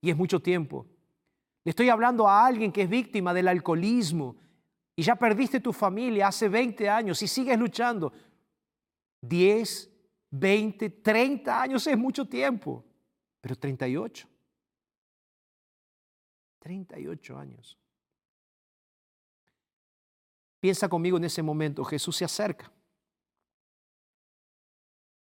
y 0.00 0.10
es 0.10 0.16
mucho 0.16 0.40
tiempo. 0.40 0.86
Le 1.62 1.70
estoy 1.70 1.88
hablando 1.88 2.28
a 2.28 2.44
alguien 2.44 2.72
que 2.72 2.82
es 2.82 2.88
víctima 2.88 3.32
del 3.32 3.46
alcoholismo 3.46 4.36
y 4.96 5.02
ya 5.02 5.14
perdiste 5.14 5.60
tu 5.60 5.72
familia 5.72 6.28
hace 6.28 6.48
20 6.48 6.88
años 6.88 7.22
y 7.22 7.28
sigues 7.28 7.56
luchando. 7.58 8.12
10, 9.20 9.90
20, 10.30 10.90
30 10.90 11.62
años 11.62 11.86
es 11.86 11.96
mucho 11.96 12.26
tiempo, 12.26 12.84
pero 13.40 13.56
38. 13.56 14.28
38 16.58 17.38
años. 17.38 17.78
Piensa 20.58 20.88
conmigo 20.88 21.18
en 21.18 21.24
ese 21.24 21.42
momento, 21.42 21.84
Jesús 21.84 22.16
se 22.16 22.24
acerca 22.24 22.72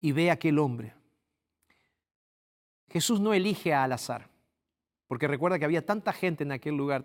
y 0.06 0.12
ve 0.12 0.30
a 0.30 0.34
aquel 0.34 0.60
hombre. 0.60 0.94
Jesús 2.90 3.20
no 3.20 3.34
elige 3.34 3.74
al 3.74 3.92
azar, 3.92 4.30
porque 5.08 5.28
recuerda 5.28 5.58
que 5.58 5.66
había 5.66 5.84
tanta 5.84 6.14
gente 6.14 6.44
en 6.44 6.52
aquel 6.52 6.78
lugar, 6.78 7.04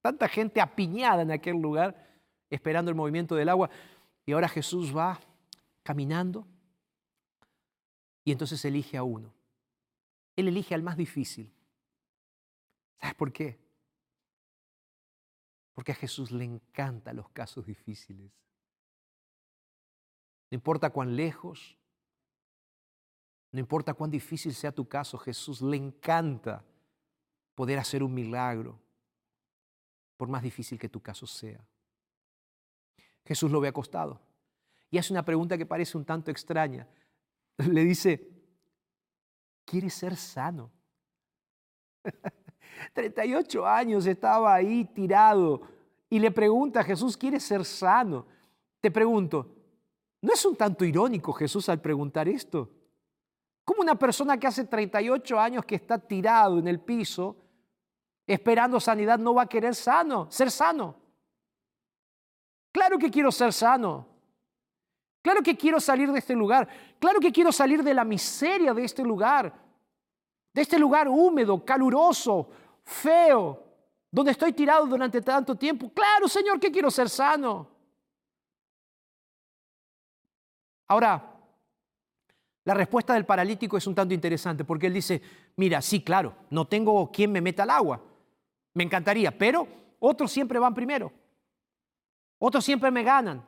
tanta 0.00 0.26
gente 0.28 0.58
apiñada 0.58 1.20
en 1.20 1.30
aquel 1.30 1.60
lugar, 1.60 2.22
esperando 2.48 2.90
el 2.90 2.94
movimiento 2.94 3.34
del 3.34 3.50
agua, 3.50 3.68
y 4.24 4.32
ahora 4.32 4.48
Jesús 4.48 4.96
va 4.96 5.20
caminando 5.82 6.46
y 8.24 8.32
entonces 8.32 8.64
elige 8.64 8.96
a 8.96 9.02
uno. 9.02 9.34
Él 10.34 10.48
elige 10.48 10.74
al 10.74 10.82
más 10.82 10.96
difícil. 10.96 11.52
¿Sabes 12.98 13.14
por 13.14 13.30
qué? 13.30 13.58
Porque 15.74 15.92
a 15.92 15.96
Jesús 15.96 16.30
le 16.30 16.44
encantan 16.44 17.16
los 17.16 17.28
casos 17.28 17.66
difíciles. 17.66 18.32
No 20.50 20.54
importa 20.54 20.88
cuán 20.88 21.14
lejos, 21.14 21.76
no 23.52 23.60
importa 23.60 23.92
cuán 23.92 24.10
difícil 24.10 24.54
sea 24.54 24.72
tu 24.72 24.88
caso, 24.88 25.18
Jesús 25.18 25.60
le 25.60 25.76
encanta 25.76 26.64
poder 27.54 27.78
hacer 27.78 28.02
un 28.02 28.12
milagro, 28.12 28.80
por 30.16 30.28
más 30.28 30.42
difícil 30.42 30.78
que 30.78 30.88
tu 30.88 31.00
caso 31.00 31.26
sea. 31.26 31.60
Jesús 33.24 33.50
lo 33.50 33.60
ve 33.60 33.68
acostado 33.68 34.20
y 34.90 34.98
hace 34.98 35.12
una 35.12 35.24
pregunta 35.24 35.58
que 35.58 35.66
parece 35.66 35.96
un 35.96 36.04
tanto 36.04 36.30
extraña. 36.30 36.88
Le 37.58 37.84
dice, 37.84 38.28
¿quieres 39.64 39.94
ser 39.94 40.16
sano? 40.16 40.70
38 42.94 43.66
años 43.66 44.06
estaba 44.06 44.54
ahí 44.54 44.84
tirado 44.84 45.62
y 46.08 46.18
le 46.18 46.30
pregunta 46.30 46.80
a 46.80 46.84
Jesús, 46.84 47.16
¿quieres 47.16 47.42
ser 47.42 47.64
sano? 47.64 48.26
Te 48.80 48.90
pregunto, 48.90 49.54
¿no 50.20 50.32
es 50.32 50.44
un 50.44 50.56
tanto 50.56 50.84
irónico 50.84 51.32
Jesús 51.32 51.68
al 51.68 51.80
preguntar 51.80 52.28
esto? 52.28 52.70
¿Cómo 53.64 53.82
una 53.82 53.94
persona 53.94 54.38
que 54.38 54.46
hace 54.46 54.64
38 54.64 55.38
años 55.38 55.64
que 55.64 55.76
está 55.76 55.98
tirado 55.98 56.58
en 56.58 56.66
el 56.66 56.80
piso, 56.80 57.36
esperando 58.26 58.80
sanidad, 58.80 59.18
no 59.18 59.34
va 59.34 59.42
a 59.42 59.48
querer 59.48 59.74
sano, 59.74 60.30
ser 60.30 60.50
sano? 60.50 60.96
Claro 62.72 62.98
que 62.98 63.10
quiero 63.10 63.30
ser 63.30 63.52
sano. 63.52 64.08
Claro 65.22 65.42
que 65.42 65.56
quiero 65.56 65.78
salir 65.78 66.10
de 66.10 66.18
este 66.18 66.34
lugar. 66.34 66.68
Claro 66.98 67.20
que 67.20 67.30
quiero 67.30 67.52
salir 67.52 67.82
de 67.84 67.94
la 67.94 68.04
miseria 68.04 68.74
de 68.74 68.84
este 68.84 69.04
lugar. 69.04 69.52
De 70.52 70.62
este 70.62 70.78
lugar 70.78 71.08
húmedo, 71.08 71.64
caluroso, 71.64 72.50
feo, 72.82 73.62
donde 74.10 74.32
estoy 74.32 74.52
tirado 74.52 74.86
durante 74.86 75.22
tanto 75.22 75.54
tiempo. 75.54 75.90
Claro, 75.92 76.26
Señor, 76.26 76.58
que 76.58 76.72
quiero 76.72 76.90
ser 76.90 77.08
sano. 77.08 77.68
Ahora, 80.88 81.31
La 82.64 82.74
respuesta 82.74 83.14
del 83.14 83.26
paralítico 83.26 83.76
es 83.76 83.86
un 83.86 83.94
tanto 83.94 84.14
interesante 84.14 84.64
porque 84.64 84.86
él 84.86 84.94
dice, 84.94 85.20
mira, 85.56 85.82
sí, 85.82 86.02
claro, 86.02 86.34
no 86.50 86.66
tengo 86.66 87.10
quien 87.10 87.32
me 87.32 87.40
meta 87.40 87.64
al 87.64 87.70
agua. 87.70 88.00
Me 88.74 88.84
encantaría, 88.84 89.36
pero 89.36 89.66
otros 89.98 90.30
siempre 90.30 90.58
van 90.58 90.74
primero. 90.74 91.12
Otros 92.38 92.64
siempre 92.64 92.90
me 92.90 93.02
ganan. 93.02 93.44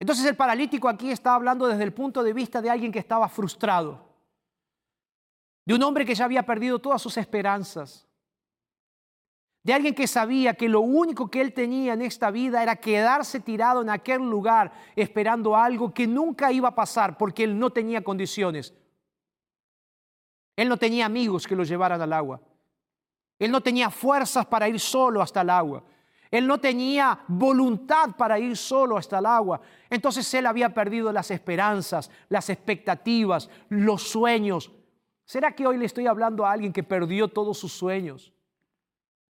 Entonces 0.00 0.24
el 0.26 0.34
paralítico 0.34 0.88
aquí 0.88 1.10
está 1.10 1.34
hablando 1.34 1.66
desde 1.66 1.84
el 1.84 1.92
punto 1.92 2.22
de 2.22 2.32
vista 2.32 2.60
de 2.60 2.70
alguien 2.70 2.90
que 2.90 2.98
estaba 2.98 3.28
frustrado, 3.28 4.00
de 5.64 5.74
un 5.74 5.82
hombre 5.84 6.04
que 6.04 6.14
ya 6.14 6.24
había 6.24 6.42
perdido 6.42 6.80
todas 6.80 7.00
sus 7.00 7.16
esperanzas, 7.16 8.08
de 9.64 9.72
alguien 9.72 9.94
que 9.94 10.08
sabía 10.08 10.54
que 10.54 10.68
lo 10.68 10.80
único 10.80 11.30
que 11.30 11.40
él 11.40 11.52
tenía 11.52 11.92
en 11.92 12.02
esta 12.02 12.30
vida 12.32 12.62
era 12.62 12.76
quedarse 12.76 13.38
tirado 13.38 13.82
en 13.82 13.90
aquel 13.90 14.20
lugar 14.22 14.72
esperando 14.96 15.56
algo 15.56 15.94
que 15.94 16.06
nunca 16.06 16.50
iba 16.50 16.68
a 16.68 16.74
pasar 16.74 17.16
porque 17.16 17.44
él 17.44 17.56
no 17.56 17.70
tenía 17.70 18.02
condiciones. 18.02 18.74
Él 20.56 20.68
no 20.68 20.76
tenía 20.76 21.06
amigos 21.06 21.46
que 21.46 21.54
lo 21.54 21.62
llevaran 21.62 22.02
al 22.02 22.12
agua. 22.12 22.40
Él 23.38 23.52
no 23.52 23.60
tenía 23.60 23.88
fuerzas 23.88 24.46
para 24.46 24.68
ir 24.68 24.80
solo 24.80 25.22
hasta 25.22 25.42
el 25.42 25.50
agua. 25.50 25.84
Él 26.30 26.46
no 26.46 26.58
tenía 26.58 27.20
voluntad 27.28 28.16
para 28.16 28.38
ir 28.38 28.56
solo 28.56 28.96
hasta 28.96 29.18
el 29.18 29.26
agua. 29.26 29.60
Entonces 29.88 30.32
él 30.34 30.46
había 30.46 30.74
perdido 30.74 31.12
las 31.12 31.30
esperanzas, 31.30 32.10
las 32.28 32.50
expectativas, 32.50 33.48
los 33.68 34.02
sueños. 34.02 34.72
¿Será 35.24 35.54
que 35.54 35.66
hoy 35.66 35.76
le 35.76 35.84
estoy 35.84 36.06
hablando 36.06 36.44
a 36.44 36.52
alguien 36.52 36.72
que 36.72 36.82
perdió 36.82 37.28
todos 37.28 37.58
sus 37.58 37.72
sueños? 37.72 38.32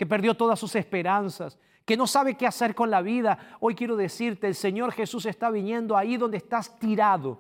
Que 0.02 0.08
perdió 0.08 0.34
todas 0.34 0.60
sus 0.60 0.76
esperanzas, 0.76 1.60
que 1.86 1.96
no 1.96 2.08
sabe 2.08 2.36
qué 2.36 2.48
hacer 2.48 2.74
con 2.74 2.90
la 2.90 3.04
vida. 3.04 3.38
Hoy 3.60 3.76
quiero 3.76 3.96
decirte, 3.96 4.48
el 4.48 4.56
Señor 4.56 4.94
Jesús 4.94 5.28
está 5.28 5.52
viniendo 5.52 5.96
ahí 5.96 6.18
donde 6.18 6.38
estás 6.38 6.80
tirado, 6.80 7.40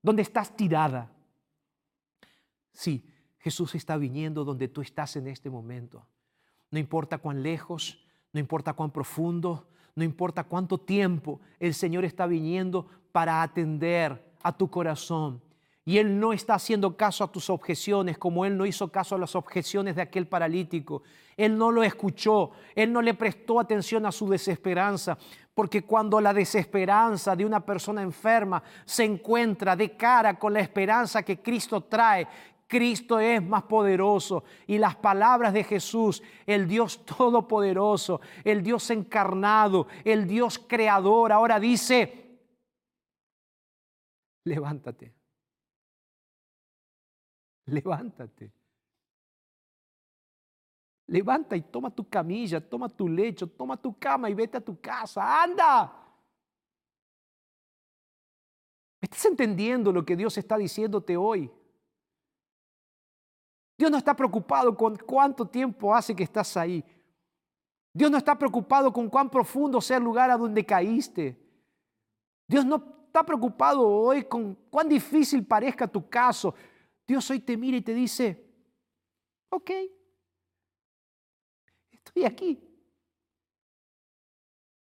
donde 0.00 0.22
estás 0.22 0.54
tirada. 0.54 1.10
Sí, 2.72 3.04
Jesús 3.40 3.74
está 3.74 3.96
viniendo 3.96 4.44
donde 4.44 4.68
tú 4.68 4.82
estás 4.82 5.16
en 5.16 5.26
este 5.26 5.50
momento. 5.50 6.06
No 6.70 6.78
importa 6.78 7.18
cuán 7.18 7.42
lejos, 7.42 7.98
no 8.32 8.38
importa 8.38 8.72
cuán 8.72 8.92
profundo, 8.92 9.66
no 9.96 10.04
importa 10.04 10.44
cuánto 10.44 10.78
tiempo, 10.78 11.40
el 11.58 11.74
Señor 11.74 12.04
está 12.04 12.28
viniendo 12.28 12.86
para 13.10 13.42
atender 13.42 14.32
a 14.44 14.56
tu 14.56 14.70
corazón. 14.70 15.42
Y 15.88 15.98
Él 15.98 16.18
no 16.18 16.32
está 16.32 16.54
haciendo 16.54 16.96
caso 16.96 17.22
a 17.22 17.30
tus 17.30 17.48
objeciones 17.48 18.18
como 18.18 18.44
Él 18.44 18.58
no 18.58 18.66
hizo 18.66 18.88
caso 18.88 19.14
a 19.14 19.18
las 19.18 19.36
objeciones 19.36 19.94
de 19.94 20.02
aquel 20.02 20.26
paralítico. 20.26 21.04
Él 21.36 21.56
no 21.56 21.70
lo 21.70 21.84
escuchó, 21.84 22.50
Él 22.74 22.92
no 22.92 23.00
le 23.00 23.14
prestó 23.14 23.60
atención 23.60 24.04
a 24.04 24.10
su 24.10 24.28
desesperanza, 24.28 25.16
porque 25.54 25.82
cuando 25.82 26.20
la 26.20 26.34
desesperanza 26.34 27.36
de 27.36 27.44
una 27.44 27.64
persona 27.64 28.02
enferma 28.02 28.60
se 28.84 29.04
encuentra 29.04 29.76
de 29.76 29.96
cara 29.96 30.36
con 30.36 30.52
la 30.52 30.60
esperanza 30.60 31.22
que 31.22 31.40
Cristo 31.40 31.82
trae, 31.82 32.26
Cristo 32.66 33.20
es 33.20 33.40
más 33.40 33.62
poderoso. 33.62 34.42
Y 34.66 34.78
las 34.78 34.96
palabras 34.96 35.52
de 35.52 35.62
Jesús, 35.62 36.20
el 36.46 36.66
Dios 36.66 37.04
todopoderoso, 37.16 38.20
el 38.42 38.60
Dios 38.60 38.90
encarnado, 38.90 39.86
el 40.04 40.26
Dios 40.26 40.58
creador, 40.58 41.30
ahora 41.30 41.60
dice, 41.60 42.40
levántate. 44.42 45.14
Levántate. 47.74 48.52
Levanta 51.08 51.56
y 51.56 51.62
toma 51.62 51.90
tu 51.90 52.08
camilla, 52.08 52.60
toma 52.60 52.88
tu 52.88 53.08
lecho, 53.08 53.46
toma 53.46 53.76
tu 53.76 53.96
cama 53.96 54.28
y 54.28 54.34
vete 54.34 54.58
a 54.58 54.60
tu 54.60 54.80
casa. 54.80 55.42
Anda. 55.42 56.02
¿Estás 59.00 59.24
entendiendo 59.26 59.92
lo 59.92 60.04
que 60.04 60.16
Dios 60.16 60.36
está 60.36 60.56
diciéndote 60.56 61.16
hoy? 61.16 61.50
Dios 63.78 63.90
no 63.90 63.98
está 63.98 64.16
preocupado 64.16 64.76
con 64.76 64.96
cuánto 64.96 65.46
tiempo 65.46 65.94
hace 65.94 66.16
que 66.16 66.24
estás 66.24 66.56
ahí. 66.56 66.84
Dios 67.92 68.10
no 68.10 68.18
está 68.18 68.36
preocupado 68.36 68.92
con 68.92 69.08
cuán 69.08 69.30
profundo 69.30 69.80
sea 69.80 69.98
el 69.98 70.04
lugar 70.04 70.30
a 70.30 70.36
donde 70.36 70.64
caíste. 70.64 71.38
Dios 72.48 72.64
no 72.64 72.76
está 73.06 73.24
preocupado 73.24 73.86
hoy 73.86 74.24
con 74.24 74.54
cuán 74.70 74.88
difícil 74.88 75.46
parezca 75.46 75.86
tu 75.86 76.08
caso. 76.08 76.54
Dios 77.06 77.30
hoy 77.30 77.40
te 77.40 77.56
mira 77.56 77.76
y 77.76 77.82
te 77.82 77.94
dice, 77.94 78.44
ok, 79.50 79.70
estoy 81.90 82.24
aquí. 82.24 82.62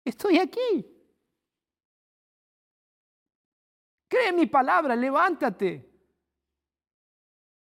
Estoy 0.06 0.38
aquí. 0.38 0.86
Cree 4.08 4.32
mi 4.32 4.46
palabra, 4.46 4.96
levántate. 4.96 5.90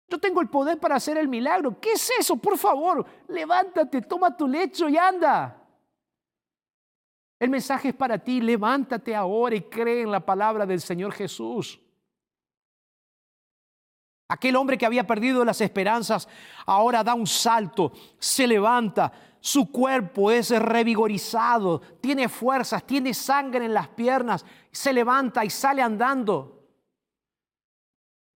Yo 0.08 0.18
tengo 0.18 0.40
el 0.40 0.48
poder 0.48 0.78
para 0.78 0.96
hacer 0.96 1.18
el 1.18 1.28
milagro. 1.28 1.78
¿Qué 1.80 1.92
es 1.92 2.10
eso? 2.18 2.36
Por 2.36 2.56
favor, 2.56 3.04
levántate, 3.28 4.02
toma 4.02 4.34
tu 4.34 4.48
lecho 4.48 4.88
y 4.88 4.96
anda. 4.96 5.54
El 7.38 7.50
mensaje 7.50 7.88
es 7.88 7.94
para 7.94 8.18
ti. 8.18 8.40
Levántate 8.40 9.14
ahora 9.14 9.54
y 9.54 9.62
cree 9.62 10.02
en 10.02 10.10
la 10.10 10.24
palabra 10.24 10.64
del 10.66 10.80
Señor 10.80 11.12
Jesús. 11.12 11.80
Aquel 14.28 14.56
hombre 14.56 14.76
que 14.76 14.84
había 14.84 15.06
perdido 15.06 15.42
las 15.44 15.60
esperanzas 15.62 16.28
ahora 16.66 17.02
da 17.02 17.14
un 17.14 17.26
salto, 17.26 17.92
se 18.18 18.46
levanta, 18.46 19.10
su 19.40 19.72
cuerpo 19.72 20.30
es 20.30 20.50
revigorizado, 20.50 21.80
tiene 22.00 22.28
fuerzas, 22.28 22.86
tiene 22.86 23.14
sangre 23.14 23.64
en 23.64 23.72
las 23.72 23.88
piernas, 23.88 24.44
se 24.70 24.92
levanta 24.92 25.44
y 25.46 25.50
sale 25.50 25.80
andando. 25.80 26.66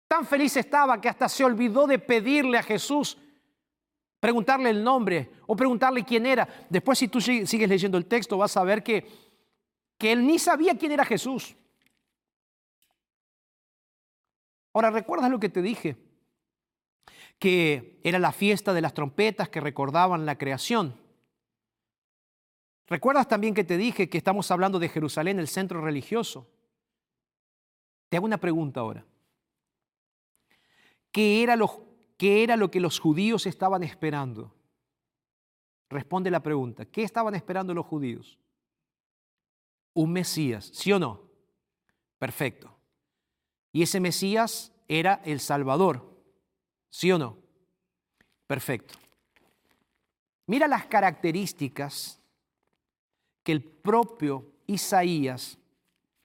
Tan 0.09 0.25
feliz 0.25 0.57
estaba 0.57 0.99
que 0.99 1.11
hasta 1.11 1.29
se 1.29 1.45
olvidó 1.45 1.87
de 1.87 1.99
pedirle 1.99 2.57
a 2.57 2.63
Jesús, 2.63 3.19
preguntarle 4.19 4.71
el 4.71 4.83
nombre 4.83 5.33
o 5.47 5.55
preguntarle 5.55 6.05
quién 6.05 6.25
era. 6.25 6.49
Después 6.71 6.99
si 6.99 7.09
tú 7.09 7.21
sigues 7.21 7.69
leyendo 7.69 7.99
el 7.99 8.07
texto 8.07 8.39
vas 8.39 8.57
a 8.57 8.65
ver 8.65 8.83
que, 8.83 9.07
que 9.99 10.13
él 10.13 10.27
ni 10.27 10.39
sabía 10.39 10.79
quién 10.79 10.93
era 10.93 11.05
Jesús. 11.05 11.55
Ahora, 14.73 14.91
¿recuerdas 14.91 15.31
lo 15.31 15.41
que 15.41 15.49
te 15.49 15.63
dije? 15.63 15.97
Que 17.39 18.01
era 18.05 18.19
la 18.19 18.33
fiesta 18.33 18.73
de 18.73 18.81
las 18.81 18.95
trompetas 18.95 19.49
que 19.49 19.61
recordaban 19.61 20.27
la 20.27 20.39
creación. 20.39 21.01
¿Recuerdas 22.87 23.29
también 23.29 23.55
que 23.55 23.65
te 23.65 23.77
dije 23.77 24.09
que 24.09 24.19
estamos 24.19 24.51
hablando 24.51 24.79
de 24.79 24.89
Jerusalén, 24.89 25.39
el 25.39 25.49
centro 25.49 25.81
religioso? 25.81 26.49
Te 28.09 28.17
hago 28.17 28.27
una 28.27 28.39
pregunta 28.39 28.81
ahora. 28.81 29.05
¿Qué 31.11 31.43
era, 31.43 31.57
lo, 31.57 31.87
¿Qué 32.17 32.43
era 32.43 32.57
lo 32.57 32.71
que 32.71 32.81
los 32.81 32.99
judíos 32.99 33.47
estaban 33.47 33.83
esperando? 33.83 34.55
Responde 35.89 36.31
la 36.31 36.43
pregunta. 36.43 36.87
¿Qué 36.87 37.03
estaban 37.03 37.35
esperando 37.35 37.75
los 37.75 37.87
judíos? 37.87 38.39
Un 39.95 40.13
Mesías, 40.13 40.71
¿sí 40.73 40.93
o 40.93 40.99
no? 40.99 41.21
Perfecto. 42.19 42.82
Y 43.73 43.83
ese 43.83 44.01
Mesías 44.01 44.73
era 44.87 45.21
el 45.25 45.41
Salvador, 45.41 46.07
¿sí 46.91 47.11
o 47.11 47.19
no? 47.19 47.39
Perfecto. 48.47 48.95
Mira 50.47 50.69
las 50.69 50.87
características 50.87 52.21
que 53.43 53.53
el 53.53 53.63
propio 53.63 54.47
Isaías 54.67 55.59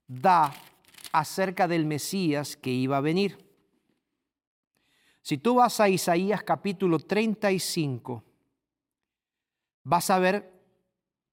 da 0.07 0.53
acerca 1.11 1.67
del 1.67 1.85
Mesías 1.85 2.57
que 2.57 2.69
iba 2.69 2.97
a 2.97 3.01
venir. 3.01 3.37
Si 5.21 5.37
tú 5.37 5.55
vas 5.55 5.79
a 5.79 5.89
Isaías 5.89 6.43
capítulo 6.43 6.99
35, 6.99 8.23
vas 9.83 10.09
a 10.09 10.19
ver 10.19 10.53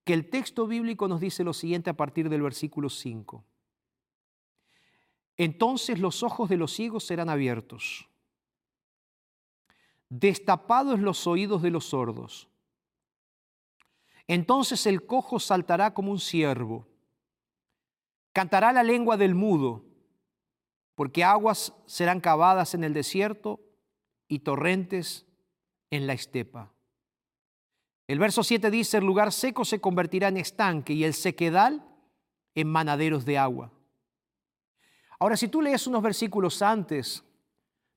que 0.04 0.14
el 0.14 0.28
texto 0.28 0.66
bíblico 0.66 1.08
nos 1.08 1.20
dice 1.20 1.44
lo 1.44 1.52
siguiente 1.52 1.90
a 1.90 1.96
partir 1.96 2.28
del 2.28 2.42
versículo 2.42 2.90
5. 2.90 3.44
Entonces 5.36 5.98
los 5.98 6.22
ojos 6.22 6.48
de 6.48 6.56
los 6.56 6.72
ciegos 6.72 7.04
serán 7.04 7.28
abiertos, 7.28 8.08
destapados 10.08 11.00
los 11.00 11.26
oídos 11.26 11.62
de 11.62 11.70
los 11.70 11.86
sordos. 11.86 12.48
Entonces 14.26 14.86
el 14.86 15.04
cojo 15.04 15.40
saltará 15.40 15.92
como 15.92 16.12
un 16.12 16.20
ciervo, 16.20 16.86
cantará 18.32 18.72
la 18.72 18.82
lengua 18.82 19.16
del 19.16 19.34
mudo, 19.34 19.84
porque 20.94 21.24
aguas 21.24 21.74
serán 21.86 22.20
cavadas 22.20 22.74
en 22.74 22.84
el 22.84 22.94
desierto 22.94 23.60
y 24.28 24.40
torrentes 24.40 25.26
en 25.90 26.06
la 26.06 26.12
estepa. 26.12 26.72
El 28.06 28.18
verso 28.18 28.44
7 28.44 28.70
dice, 28.70 28.98
el 28.98 29.04
lugar 29.04 29.32
seco 29.32 29.64
se 29.64 29.80
convertirá 29.80 30.28
en 30.28 30.36
estanque 30.36 30.92
y 30.92 31.04
el 31.04 31.14
sequedal 31.14 31.86
en 32.54 32.68
manaderos 32.68 33.24
de 33.24 33.38
agua. 33.38 33.72
Ahora, 35.24 35.38
si 35.38 35.48
tú 35.48 35.62
lees 35.62 35.86
unos 35.86 36.02
versículos 36.02 36.60
antes, 36.60 37.24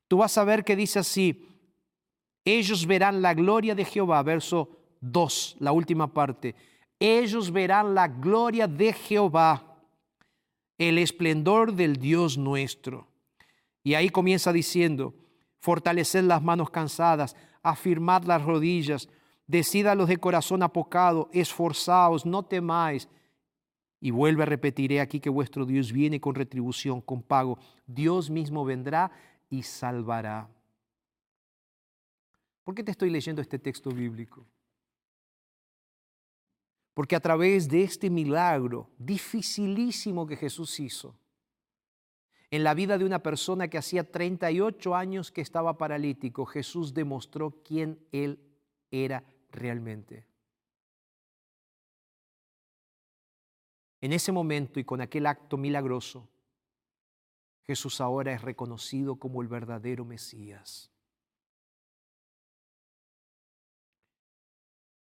tú 0.08 0.20
vas 0.20 0.38
a 0.38 0.46
ver 0.46 0.64
que 0.64 0.78
dice 0.78 1.00
así, 1.00 1.46
ellos 2.46 2.86
verán 2.88 3.22
la 3.22 3.34
gloria 3.34 3.76
de 3.76 3.84
Jehová, 3.84 4.24
verso 4.24 4.70
2, 5.02 5.58
la 5.60 5.74
última 5.74 6.14
parte, 6.14 6.56
ellos 6.98 7.52
verán 7.52 7.94
la 7.94 8.08
gloria 8.08 8.66
de 8.66 8.94
Jehová, 8.94 9.76
el 10.78 11.00
esplendor 11.00 11.74
del 11.74 11.98
Dios 11.98 12.38
nuestro. 12.38 13.10
Y 13.84 13.96
ahí 13.96 14.10
comienza 14.10 14.54
diciendo, 14.54 15.14
fortaleced 15.60 16.24
las 16.24 16.42
manos 16.42 16.70
cansadas, 16.70 17.36
afirmad 17.62 18.24
las 18.24 18.42
rodillas, 18.42 19.10
decid 19.48 19.88
a 19.88 19.96
los 19.96 20.08
de 20.08 20.16
corazón 20.16 20.64
apocado, 20.64 21.30
esforzaos, 21.34 22.26
no 22.26 22.44
temáis. 22.44 23.10
Y 24.00 24.12
vuelve 24.12 24.44
a 24.44 24.46
repetiré 24.46 25.02
aquí 25.02 25.20
que 25.20 25.30
vuestro 25.30 25.66
Dios 25.66 25.92
viene 25.92 26.22
con 26.22 26.36
retribución, 26.36 27.02
con 27.02 27.24
pago. 27.24 27.58
Dios 27.86 28.30
mismo 28.30 28.64
vendrá 28.64 29.12
y 29.50 29.64
salvará. 29.64 30.50
¿Por 32.64 32.76
qué 32.76 32.84
te 32.84 32.92
estoy 32.92 33.10
leyendo 33.10 33.42
este 33.42 33.58
texto 33.58 33.90
bíblico? 33.92 34.46
Porque 36.94 37.16
a 37.16 37.20
través 37.20 37.70
de 37.70 37.84
este 37.84 38.10
milagro 38.10 38.90
dificilísimo 38.98 40.28
que 40.28 40.36
Jesús 40.36 40.80
hizo, 40.80 41.16
en 42.52 42.64
la 42.64 42.74
vida 42.74 42.98
de 42.98 43.06
una 43.06 43.24
persona 43.24 43.68
que 43.68 43.78
hacía 43.78 44.10
38 44.10 44.96
años 44.96 45.32
que 45.32 45.42
estaba 45.42 45.78
paralítico, 45.78 46.46
Jesús 46.46 46.94
demostró 46.94 47.62
quién 47.64 48.00
Él 48.12 48.40
era 48.92 49.24
realmente. 49.52 50.27
En 54.02 54.14
ese 54.14 54.32
momento 54.32 54.80
y 54.80 54.84
con 54.84 55.02
aquel 55.02 55.26
acto 55.26 55.58
milagroso, 55.58 56.30
Jesús 57.66 58.00
ahora 58.00 58.34
es 58.34 58.42
reconocido 58.42 59.18
como 59.18 59.42
el 59.42 59.48
verdadero 59.48 60.06
Mesías. 60.06 60.92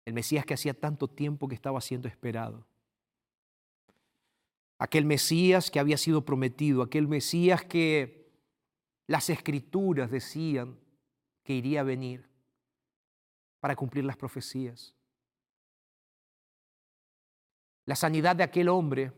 El 0.05 0.13
Mesías 0.13 0.45
que 0.45 0.53
hacía 0.53 0.73
tanto 0.73 1.07
tiempo 1.07 1.47
que 1.47 1.55
estaba 1.55 1.79
siendo 1.81 2.07
esperado 2.07 2.65
aquel 4.79 5.05
Mesías 5.05 5.71
que 5.71 5.79
había 5.79 5.97
sido 5.97 6.25
prometido, 6.25 6.81
aquel 6.81 7.07
Mesías 7.07 7.63
que 7.63 8.29
las 9.07 9.29
escrituras 9.29 10.11
decían 10.11 10.77
que 11.43 11.53
iría 11.53 11.81
a 11.81 11.83
venir 11.83 12.29
para 13.59 13.75
cumplir 13.75 14.05
las 14.05 14.17
profecías. 14.17 14.93
La 17.87 17.95
sanidad 17.95 18.35
de 18.35 18.43
aquel 18.43 18.69
hombre 18.69 19.11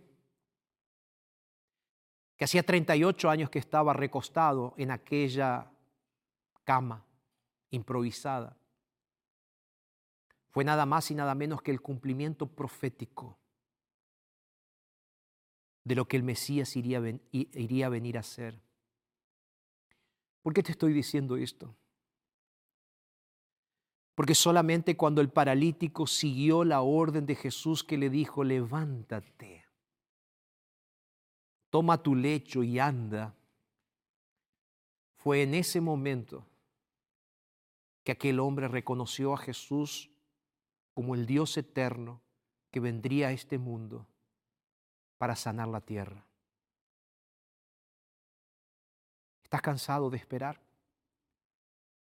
que 2.37 2.45
hacía 2.45 2.63
38 2.63 3.29
años 3.29 3.49
que 3.49 3.59
estaba 3.59 3.91
recostado 3.91 4.73
en 4.77 4.91
aquella 4.91 5.69
cama 6.63 7.03
improvisada, 7.71 8.55
fue 10.51 10.63
nada 10.63 10.85
más 10.85 11.11
y 11.11 11.15
nada 11.15 11.35
menos 11.35 11.61
que 11.61 11.71
el 11.71 11.81
cumplimiento 11.81 12.47
profético 12.47 13.37
de 15.83 15.95
lo 15.95 16.07
que 16.07 16.15
el 16.15 16.23
Mesías 16.23 16.75
iría, 16.75 16.99
a 16.99 17.89
venir 17.89 18.17
a 18.17 18.19
hacer. 18.21 18.61
¿Por 20.41 20.53
qué 20.53 20.63
te 20.63 20.71
estoy 20.71 20.93
diciendo 20.93 21.35
esto? 21.35 21.75
Porque 24.19 24.35
solamente 24.35 24.97
cuando 24.97 25.21
el 25.21 25.29
paralítico 25.29 26.05
siguió 26.05 26.65
la 26.65 26.81
orden 26.81 27.25
de 27.25 27.35
Jesús 27.35 27.85
que 27.85 27.97
le 27.97 28.09
dijo, 28.09 28.43
levántate, 28.43 29.63
toma 31.69 32.03
tu 32.03 32.15
lecho 32.15 32.61
y 32.61 32.79
anda, 32.79 33.33
fue 35.15 35.43
en 35.43 35.53
ese 35.53 35.79
momento 35.79 36.45
que 38.03 38.11
aquel 38.11 38.41
hombre 38.41 38.67
reconoció 38.67 39.33
a 39.33 39.37
Jesús 39.37 40.11
como 40.93 41.15
el 41.15 41.25
Dios 41.25 41.55
eterno 41.55 42.19
que 42.71 42.81
vendría 42.81 43.29
a 43.29 43.31
este 43.31 43.57
mundo 43.57 44.05
para 45.17 45.37
sanar 45.37 45.69
la 45.69 45.79
tierra. 45.79 46.25
¿Estás 49.43 49.61
cansado 49.61 50.09
de 50.09 50.17
esperar? 50.17 50.59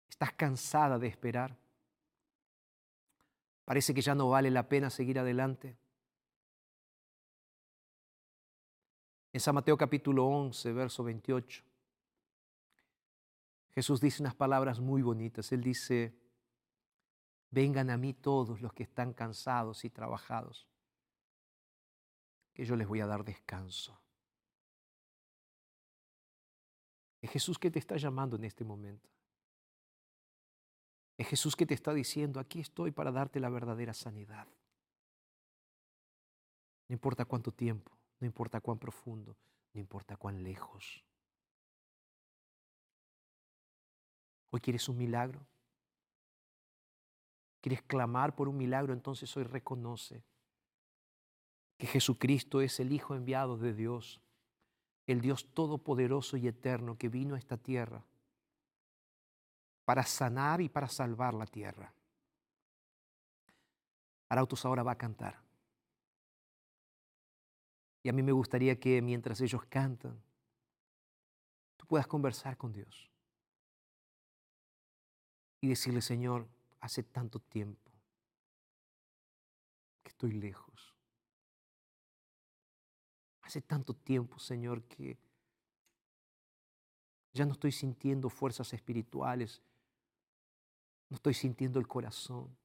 ¿Estás 0.10 0.34
cansada 0.34 0.98
de 0.98 1.10
esperar? 1.10 1.56
Parece 3.68 3.94
que 3.94 4.02
ya 4.02 4.16
no 4.16 4.30
vale 4.30 4.50
la 4.50 4.70
pena 4.70 4.90
seguir 4.90 5.20
adelante. 5.20 5.78
En 9.34 9.42
San 9.42 9.56
Mateo 9.56 9.76
capítulo 9.76 10.26
11, 10.26 10.72
verso 10.72 11.04
28, 11.04 11.66
Jesús 13.76 14.00
dice 14.00 14.24
unas 14.24 14.36
palabras 14.36 14.80
muy 14.80 15.02
bonitas. 15.02 15.52
Él 15.52 15.62
dice, 15.64 16.18
vengan 17.52 17.90
a 17.90 17.98
mí 17.98 18.14
todos 18.14 18.62
los 18.62 18.72
que 18.72 18.84
están 18.84 19.12
cansados 19.12 19.84
y 19.84 19.90
trabajados 19.90 20.66
que 22.54 22.64
yo 22.64 22.78
les 22.78 22.88
voy 22.88 23.02
a 23.02 23.06
dar 23.06 23.26
descanso. 23.26 24.00
Es 27.20 27.30
Jesús 27.32 27.60
que 27.60 27.70
te 27.70 27.80
está 27.80 27.98
llamando 27.98 28.38
en 28.38 28.46
este 28.46 28.64
momento. 28.64 29.17
Es 31.18 31.28
Jesús 31.28 31.56
que 31.56 31.66
te 31.66 31.74
está 31.74 31.94
diciendo, 31.94 32.40
aquí 32.40 32.60
estoy 32.60 32.92
para 32.92 33.12
darte 33.12 33.40
la 33.40 33.50
verdadera 33.50 33.94
sanidad. 33.94 34.48
No 36.88 36.94
importa 36.94 37.26
cuánto 37.26 37.52
tiempo, 37.52 37.92
no 38.20 38.28
importa 38.28 38.62
cuán 38.62 38.78
profundo, 38.78 39.36
no 39.74 39.80
importa 39.80 40.16
cuán 40.16 40.44
lejos. 40.44 41.04
Hoy 44.52 44.62
quieres 44.62 44.88
un 44.88 44.98
milagro. 44.98 45.46
¿Quieres 47.62 47.82
clamar 47.82 48.36
por 48.36 48.48
un 48.48 48.56
milagro? 48.56 48.94
Entonces 48.94 49.36
hoy 49.36 49.44
reconoce 49.44 50.24
que 51.78 51.88
Jesucristo 51.88 52.62
es 52.62 52.80
el 52.80 52.94
Hijo 52.94 53.16
enviado 53.16 53.58
de 53.58 53.74
Dios, 53.74 54.22
el 55.08 55.20
Dios 55.20 55.52
todopoderoso 55.54 56.38
y 56.38 56.48
eterno 56.48 56.98
que 56.98 57.10
vino 57.10 57.36
a 57.36 57.40
esta 57.40 57.58
tierra 57.58 58.06
para 59.88 60.04
sanar 60.04 60.60
y 60.60 60.68
para 60.68 60.90
salvar 60.90 61.34
la 61.34 61.46
tierra. 61.46 61.94
Arautos 64.28 64.66
ahora 64.66 64.84
va 64.84 64.92
a 64.92 64.98
cantar. 64.98 65.42
Y 68.04 68.10
a 68.10 68.12
mí 68.12 68.22
me 68.22 68.34
gustaría 68.34 68.78
que 68.78 69.02
mientras 69.02 69.40
ellos 69.40 69.64
cantan, 69.70 70.22
tú 71.78 71.86
puedas 71.86 72.06
conversar 72.06 72.58
con 72.58 72.74
Dios 72.74 73.10
y 75.62 75.70
decirle, 75.70 76.02
Señor, 76.02 76.50
hace 76.82 77.04
tanto 77.04 77.40
tiempo 77.40 77.90
que 80.04 80.10
estoy 80.10 80.34
lejos. 80.34 80.94
Hace 83.44 83.62
tanto 83.62 83.94
tiempo, 83.94 84.38
Señor, 84.38 84.84
que 84.84 85.18
ya 87.32 87.46
no 87.46 87.54
estoy 87.54 87.72
sintiendo 87.72 88.30
fuerzas 88.30 88.74
espirituales, 88.74 89.62
no 91.10 91.16
estoy 91.16 91.34
sintiendo 91.34 91.80
el 91.80 91.88
corazón. 91.88 92.56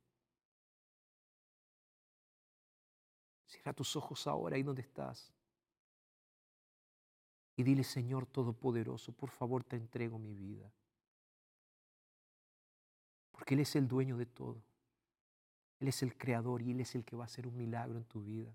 Cierra 3.47 3.73
tus 3.73 3.95
ojos 3.97 4.27
ahora 4.27 4.57
ahí 4.57 4.63
donde 4.63 4.83
estás. 4.83 5.33
Y 7.57 7.63
dile, 7.63 7.85
Señor 7.85 8.27
Todopoderoso, 8.27 9.13
por 9.13 9.31
favor 9.31 9.63
te 9.63 9.77
entrego 9.77 10.19
mi 10.19 10.35
vida. 10.35 10.73
Porque 13.31 13.55
Él 13.55 13.61
es 13.61 13.77
el 13.77 13.87
dueño 13.87 14.17
de 14.17 14.27
todo. 14.27 14.63
Él 15.81 15.89
es 15.89 16.03
el 16.03 16.17
creador 16.17 16.63
y 16.63 16.71
Él 16.71 16.81
es 16.81 16.95
el 16.95 17.05
que 17.05 17.17
va 17.17 17.25
a 17.25 17.27
hacer 17.27 17.47
un 17.47 17.57
milagro 17.57 17.99
en 17.99 18.05
tu 18.05 18.23
vida 18.23 18.55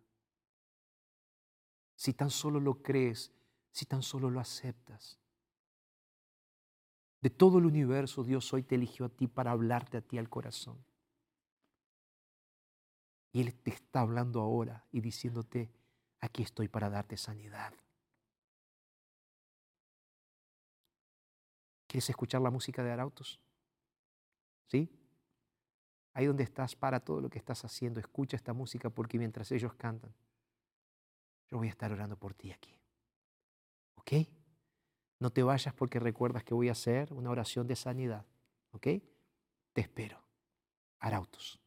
si 1.98 2.14
tan 2.14 2.30
solo 2.30 2.60
lo 2.60 2.82
crees, 2.82 3.34
si 3.72 3.86
tan 3.86 4.02
solo 4.02 4.30
lo 4.30 4.40
aceptas. 4.40 5.20
De 7.22 7.30
todo 7.30 7.58
el 7.58 7.66
universo, 7.66 8.24
Dios 8.24 8.54
hoy 8.54 8.64
te 8.64 8.76
eligió 8.76 9.08
a 9.08 9.10
ti 9.10 9.28
para 9.28 9.52
hablarte 9.52 9.98
a 9.98 10.02
ti 10.02 10.18
al 10.18 10.30
corazón. 10.30 10.78
Y 13.32 13.42
Él 13.42 13.54
te 13.56 13.72
está 13.72 14.02
hablando 14.02 14.42
ahora 14.42 14.86
y 14.92 15.02
diciéndote, 15.02 15.72
aquí 16.20 16.44
estoy 16.44 16.68
para 16.68 16.90
darte 16.90 17.18
sanidad. 17.18 17.74
¿Quieres 21.88 22.10
escuchar 22.10 22.42
la 22.42 22.52
música 22.52 22.84
de 22.84 22.92
Arautos? 22.92 23.40
¿Sí? 24.68 24.90
Ahí 26.14 26.26
donde 26.26 26.44
estás, 26.44 26.76
para 26.76 27.00
todo 27.00 27.22
lo 27.22 27.30
que 27.30 27.38
estás 27.38 27.64
haciendo, 27.64 28.00
escucha 28.00 28.36
esta 28.36 28.54
música 28.54 28.90
porque 28.90 29.18
mientras 29.18 29.52
ellos 29.52 29.74
cantan, 29.76 30.14
yo 31.50 31.58
voy 31.58 31.68
a 31.68 31.72
estar 31.72 31.92
orando 31.92 32.18
por 32.18 32.34
ti 32.34 32.52
aquí. 32.52 32.76
¿Ok? 33.96 34.12
No 35.20 35.32
te 35.32 35.44
vayas 35.44 35.74
porque 35.74 36.00
recuerdas 36.00 36.44
que 36.44 36.54
voy 36.54 36.70
a 36.70 36.74
hacer 36.74 37.14
una 37.14 37.30
oración 37.30 37.68
de 37.68 37.76
sanidad. 37.76 38.26
¿Ok? 38.72 38.88
Te 39.74 39.82
espero. 39.82 40.24
Arautos. 41.00 41.60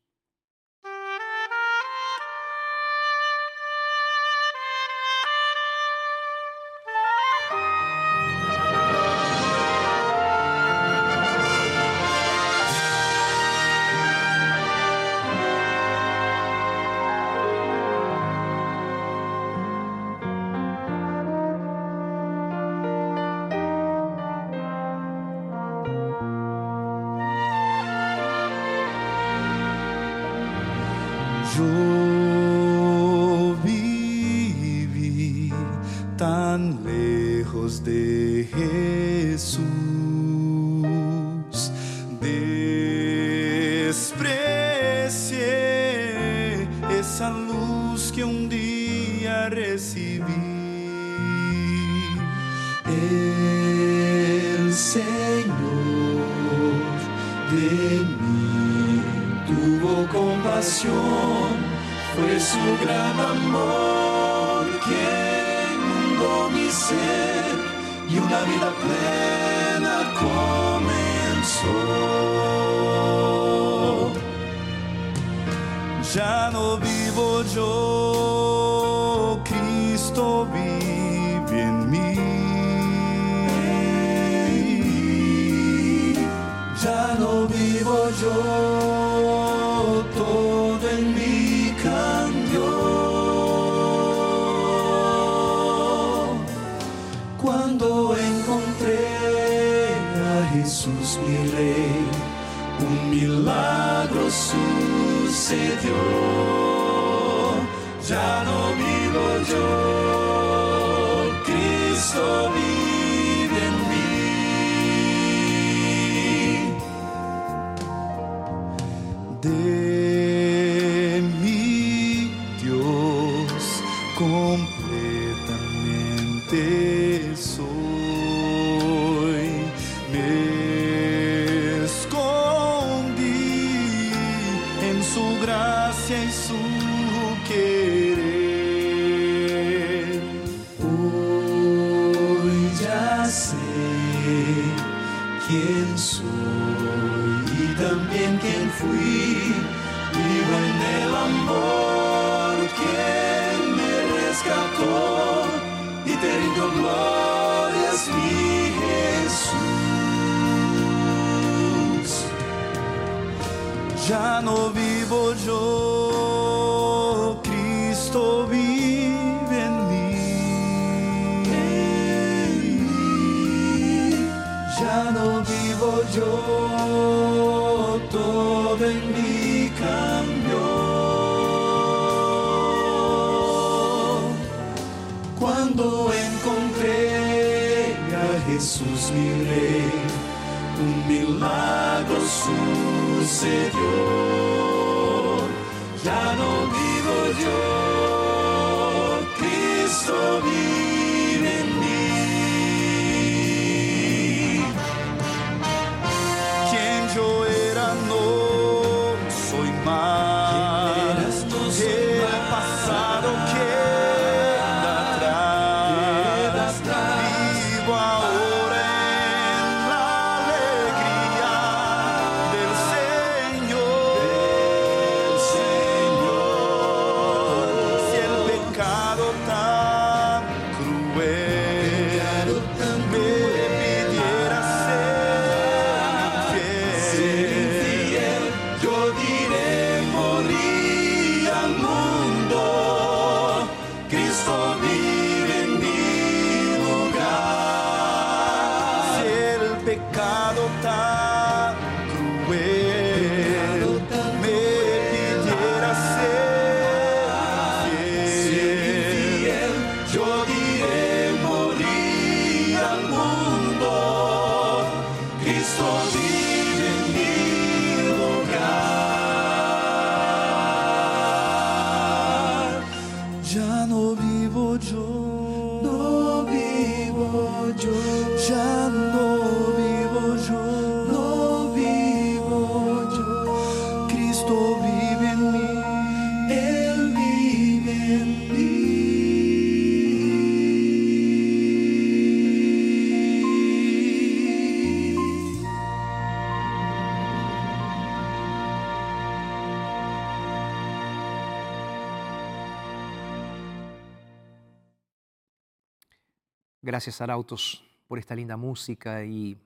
Gracias, 307.00 307.22
Arautos, 307.22 307.82
por 308.08 308.18
esta 308.18 308.36
linda 308.36 308.58
música. 308.58 309.24
Y 309.24 309.56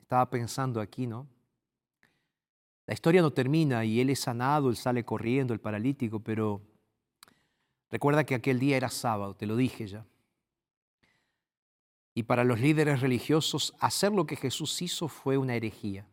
estaba 0.00 0.30
pensando 0.30 0.80
aquí, 0.80 1.06
¿no? 1.06 1.26
La 2.86 2.94
historia 2.94 3.20
no 3.20 3.30
termina 3.34 3.84
y 3.84 4.00
él 4.00 4.08
es 4.08 4.20
sanado, 4.20 4.70
él 4.70 4.76
sale 4.76 5.04
corriendo, 5.04 5.52
el 5.52 5.60
paralítico, 5.60 6.20
pero 6.20 6.62
recuerda 7.90 8.24
que 8.24 8.34
aquel 8.34 8.58
día 8.58 8.78
era 8.78 8.88
sábado, 8.88 9.36
te 9.36 9.44
lo 9.44 9.56
dije 9.56 9.88
ya. 9.88 10.06
Y 12.14 12.22
para 12.22 12.44
los 12.44 12.58
líderes 12.58 13.02
religiosos, 13.02 13.74
hacer 13.78 14.12
lo 14.12 14.26
que 14.26 14.36
Jesús 14.36 14.80
hizo 14.80 15.06
fue 15.08 15.36
una 15.36 15.56
herejía. 15.56 16.08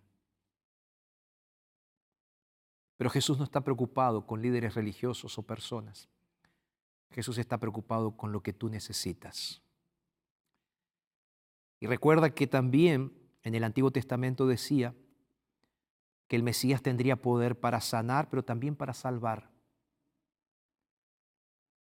Pero 2.97 3.09
Jesús 3.09 3.37
no 3.37 3.45
está 3.45 3.61
preocupado 3.61 4.27
con 4.27 4.41
líderes 4.41 4.75
religiosos 4.75 5.37
o 5.37 5.43
personas. 5.43 6.09
Jesús 7.11 7.37
está 7.37 7.57
preocupado 7.57 8.17
con 8.17 8.33
lo 8.33 8.43
que 8.43 8.51
tú 8.51 8.67
necesitas. 8.67 9.61
Y 11.79 11.87
recuerda 11.87 12.31
que 12.31 12.47
también 12.47 13.13
en 13.43 13.55
el 13.55 13.63
Antiguo 13.63 13.91
Testamento 13.91 14.47
decía 14.47 14.95
que 16.27 16.35
el 16.35 16.43
Mesías 16.43 16.81
tendría 16.81 17.15
poder 17.15 17.59
para 17.59 17.79
sanar, 17.79 18.29
pero 18.29 18.43
también 18.43 18.75
para 18.75 18.93
salvar. 18.93 19.49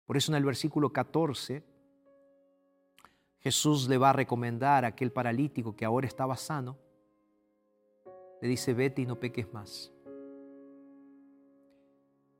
Por 0.05 0.17
eso 0.17 0.31
en 0.31 0.37
el 0.37 0.45
versículo 0.45 0.91
14 0.93 1.63
Jesús 3.39 3.87
le 3.87 3.97
va 3.97 4.09
a 4.09 4.13
recomendar 4.13 4.83
a 4.83 4.89
aquel 4.89 5.11
paralítico 5.11 5.75
que 5.75 5.85
ahora 5.85 6.07
estaba 6.07 6.35
sano, 6.35 6.77
le 8.41 8.47
dice, 8.47 8.73
vete 8.73 9.01
y 9.01 9.05
no 9.05 9.19
peques 9.19 9.51
más. 9.53 9.91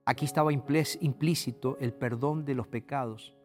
Aquí 0.06 0.26
estaba 0.26 0.52
implícito 0.52 1.78
el 1.80 1.94
perdón 1.94 2.44
de 2.44 2.56
los 2.56 2.68
pecados 2.68 3.36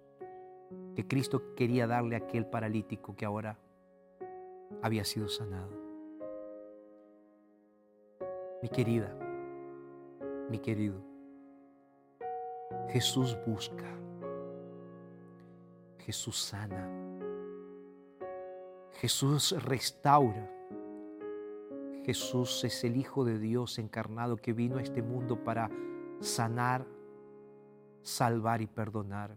que 0.97 1.07
Cristo 1.07 1.55
quería 1.55 1.87
darle 1.87 2.17
a 2.17 2.21
aquel 2.21 2.47
paralítico 2.47 3.15
que 3.15 3.25
ahora 3.25 3.59
había 4.83 5.05
sido 5.05 5.29
sanado. 5.29 5.71
Mi 8.63 8.69
querida, 8.69 9.15
mi 10.51 10.59
querido, 10.59 11.03
Jesús 12.89 13.37
busca, 13.47 13.87
Jesús 15.99 16.39
sana, 16.39 16.89
Jesús 19.01 19.55
restaura. 19.65 20.51
Jesús 22.05 22.65
es 22.65 22.85
el 22.85 22.97
Hijo 22.97 23.25
de 23.25 23.39
Dios 23.39 23.79
encarnado 23.79 24.37
que 24.37 24.53
vino 24.53 24.77
a 24.77 24.83
este 24.83 25.03
mundo 25.03 25.43
para 25.43 25.71
sanar, 26.21 26.87
salvar 28.03 28.61
y 28.61 28.67
perdonar. 28.67 29.37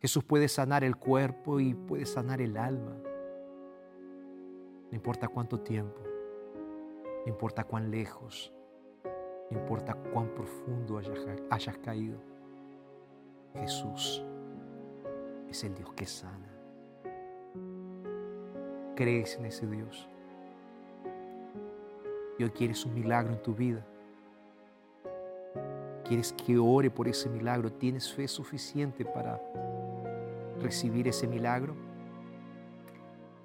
Jesús 0.00 0.24
puede 0.24 0.48
sanar 0.48 0.84
el 0.84 0.96
cuerpo 0.96 1.60
y 1.60 1.74
puede 1.74 2.06
sanar 2.06 2.40
el 2.40 2.56
alma. 2.56 2.96
No 4.90 4.96
importa 4.96 5.28
cuánto 5.28 5.60
tiempo, 5.60 6.00
no 7.24 7.28
importa 7.30 7.64
cuán 7.64 7.90
lejos, 7.90 8.52
no 9.50 9.58
importa 9.58 9.94
cuán 9.94 10.28
profundo 10.28 10.98
hayas, 11.50 11.78
caído. 11.78 12.18
Jesús 13.54 14.24
es 15.48 15.64
el 15.64 15.74
Dios 15.74 15.92
que 15.92 16.06
sana. 16.06 16.48
¿Crees 18.94 19.36
en 19.36 19.44
ese 19.44 19.66
Dios? 19.66 20.08
Y 22.38 22.44
hoy 22.44 22.50
quieres 22.50 22.84
un 22.86 22.94
milagro 22.94 23.34
en 23.34 23.42
tu 23.42 23.54
vida. 23.54 23.84
¿Quieres 26.04 26.32
que 26.32 26.56
ore 26.56 26.90
por 26.90 27.08
ese 27.08 27.28
milagro? 27.28 27.70
¿Tienes 27.70 28.10
fe 28.10 28.26
suficiente 28.26 29.04
para 29.04 29.38
recibir 30.62 31.08
ese 31.08 31.26
milagro? 31.26 31.74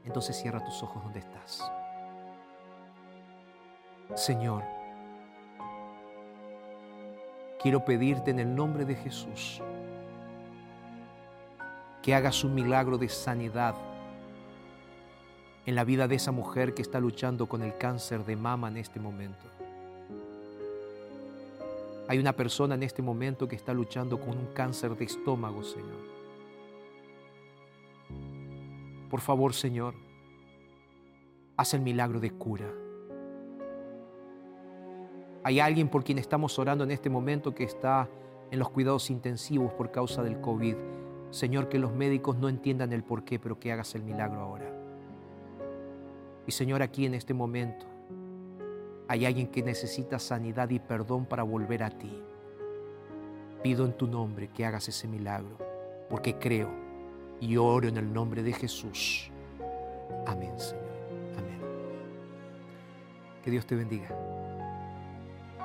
Entonces 0.05 0.39
cierra 0.39 0.63
tus 0.63 0.83
ojos 0.83 1.03
donde 1.03 1.19
estás. 1.19 1.63
Señor, 4.15 4.63
quiero 7.61 7.83
pedirte 7.83 8.31
en 8.31 8.39
el 8.39 8.53
nombre 8.53 8.85
de 8.85 8.95
Jesús 8.95 9.61
que 12.01 12.13
hagas 12.13 12.43
un 12.43 12.53
milagro 12.53 12.97
de 12.97 13.07
sanidad 13.07 13.75
en 15.65 15.75
la 15.75 15.85
vida 15.85 16.07
de 16.07 16.15
esa 16.15 16.31
mujer 16.31 16.73
que 16.73 16.81
está 16.81 16.99
luchando 16.99 17.47
con 17.47 17.63
el 17.63 17.77
cáncer 17.77 18.25
de 18.25 18.35
mama 18.35 18.67
en 18.67 18.77
este 18.77 18.99
momento. 18.99 19.45
Hay 22.09 22.19
una 22.19 22.33
persona 22.33 22.75
en 22.75 22.83
este 22.83 23.01
momento 23.01 23.47
que 23.47 23.55
está 23.55 23.73
luchando 23.73 24.19
con 24.19 24.37
un 24.37 24.47
cáncer 24.53 24.95
de 24.97 25.05
estómago, 25.05 25.63
Señor. 25.63 26.12
Por 29.13 29.21
favor, 29.21 29.53
Señor, 29.53 29.93
haz 31.55 31.75
el 31.75 31.81
milagro 31.81 32.19
de 32.19 32.31
cura. 32.31 32.73
Hay 35.43 35.59
alguien 35.59 35.87
por 35.87 36.03
quien 36.03 36.17
estamos 36.17 36.57
orando 36.57 36.83
en 36.83 36.89
este 36.89 37.11
momento 37.11 37.53
que 37.53 37.63
está 37.63 38.09
en 38.49 38.57
los 38.57 38.71
cuidados 38.71 39.11
intensivos 39.11 39.71
por 39.73 39.91
causa 39.91 40.23
del 40.23 40.41
COVID. 40.41 40.75
Señor, 41.29 41.69
que 41.69 41.77
los 41.77 41.93
médicos 41.93 42.37
no 42.37 42.49
entiendan 42.49 42.91
el 42.91 43.03
por 43.03 43.23
qué, 43.23 43.37
pero 43.37 43.59
que 43.59 43.71
hagas 43.71 43.93
el 43.93 44.01
milagro 44.01 44.39
ahora. 44.39 44.73
Y 46.47 46.51
Señor, 46.51 46.81
aquí 46.81 47.05
en 47.05 47.13
este 47.13 47.35
momento 47.35 47.85
hay 49.07 49.27
alguien 49.27 49.45
que 49.45 49.61
necesita 49.61 50.17
sanidad 50.17 50.71
y 50.71 50.79
perdón 50.79 51.27
para 51.27 51.43
volver 51.43 51.83
a 51.83 51.91
ti. 51.91 52.19
Pido 53.61 53.85
en 53.85 53.93
tu 53.93 54.07
nombre 54.07 54.47
que 54.47 54.65
hagas 54.65 54.87
ese 54.87 55.07
milagro, 55.07 55.59
porque 56.09 56.39
creo 56.39 56.82
y 57.39 57.57
oro 57.57 57.87
en 57.87 57.97
el 57.97 58.11
nombre 58.11 58.43
de 58.43 58.53
Jesús. 58.53 59.29
Amén, 60.25 60.57
Señor. 60.59 60.83
Amén. 61.37 61.59
Que 63.43 63.51
Dios 63.51 63.65
te 63.65 63.75
bendiga. 63.75 64.09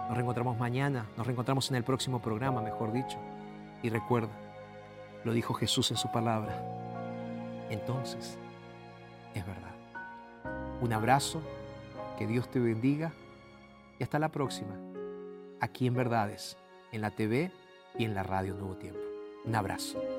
Nos 0.09 0.16
reencontramos 0.16 0.59
mañana, 0.59 1.07
nos 1.16 1.27
reencontramos 1.27 1.71
en 1.71 1.77
el 1.77 1.85
próximo 1.85 2.21
programa, 2.21 2.62
mejor 2.62 2.93
dicho. 2.93 3.19
Y 3.83 3.91
recuerda, 3.91 4.33
lo 5.25 5.33
dijo 5.33 5.55
Jesús 5.55 5.91
en 5.91 5.97
su 5.97 6.11
palabra. 6.11 6.61
Entonces, 7.71 8.39
es 9.35 9.47
verdad. 9.47 9.75
Un 10.81 10.93
abrazo, 10.93 11.43
que 12.19 12.27
Dios 12.27 12.51
te 12.51 12.59
bendiga 12.59 13.12
y 13.99 14.03
hasta 14.03 14.19
la 14.19 14.31
próxima, 14.31 14.75
aquí 15.61 15.87
en 15.87 15.95
Verdades, 15.95 16.57
en 16.91 17.01
la 17.01 17.11
TV 17.11 17.53
y 17.97 18.05
en 18.05 18.14
la 18.14 18.23
radio 18.23 18.55
Nuevo 18.55 18.77
Tiempo. 18.77 19.01
Un 19.45 19.55
abrazo. 19.55 20.18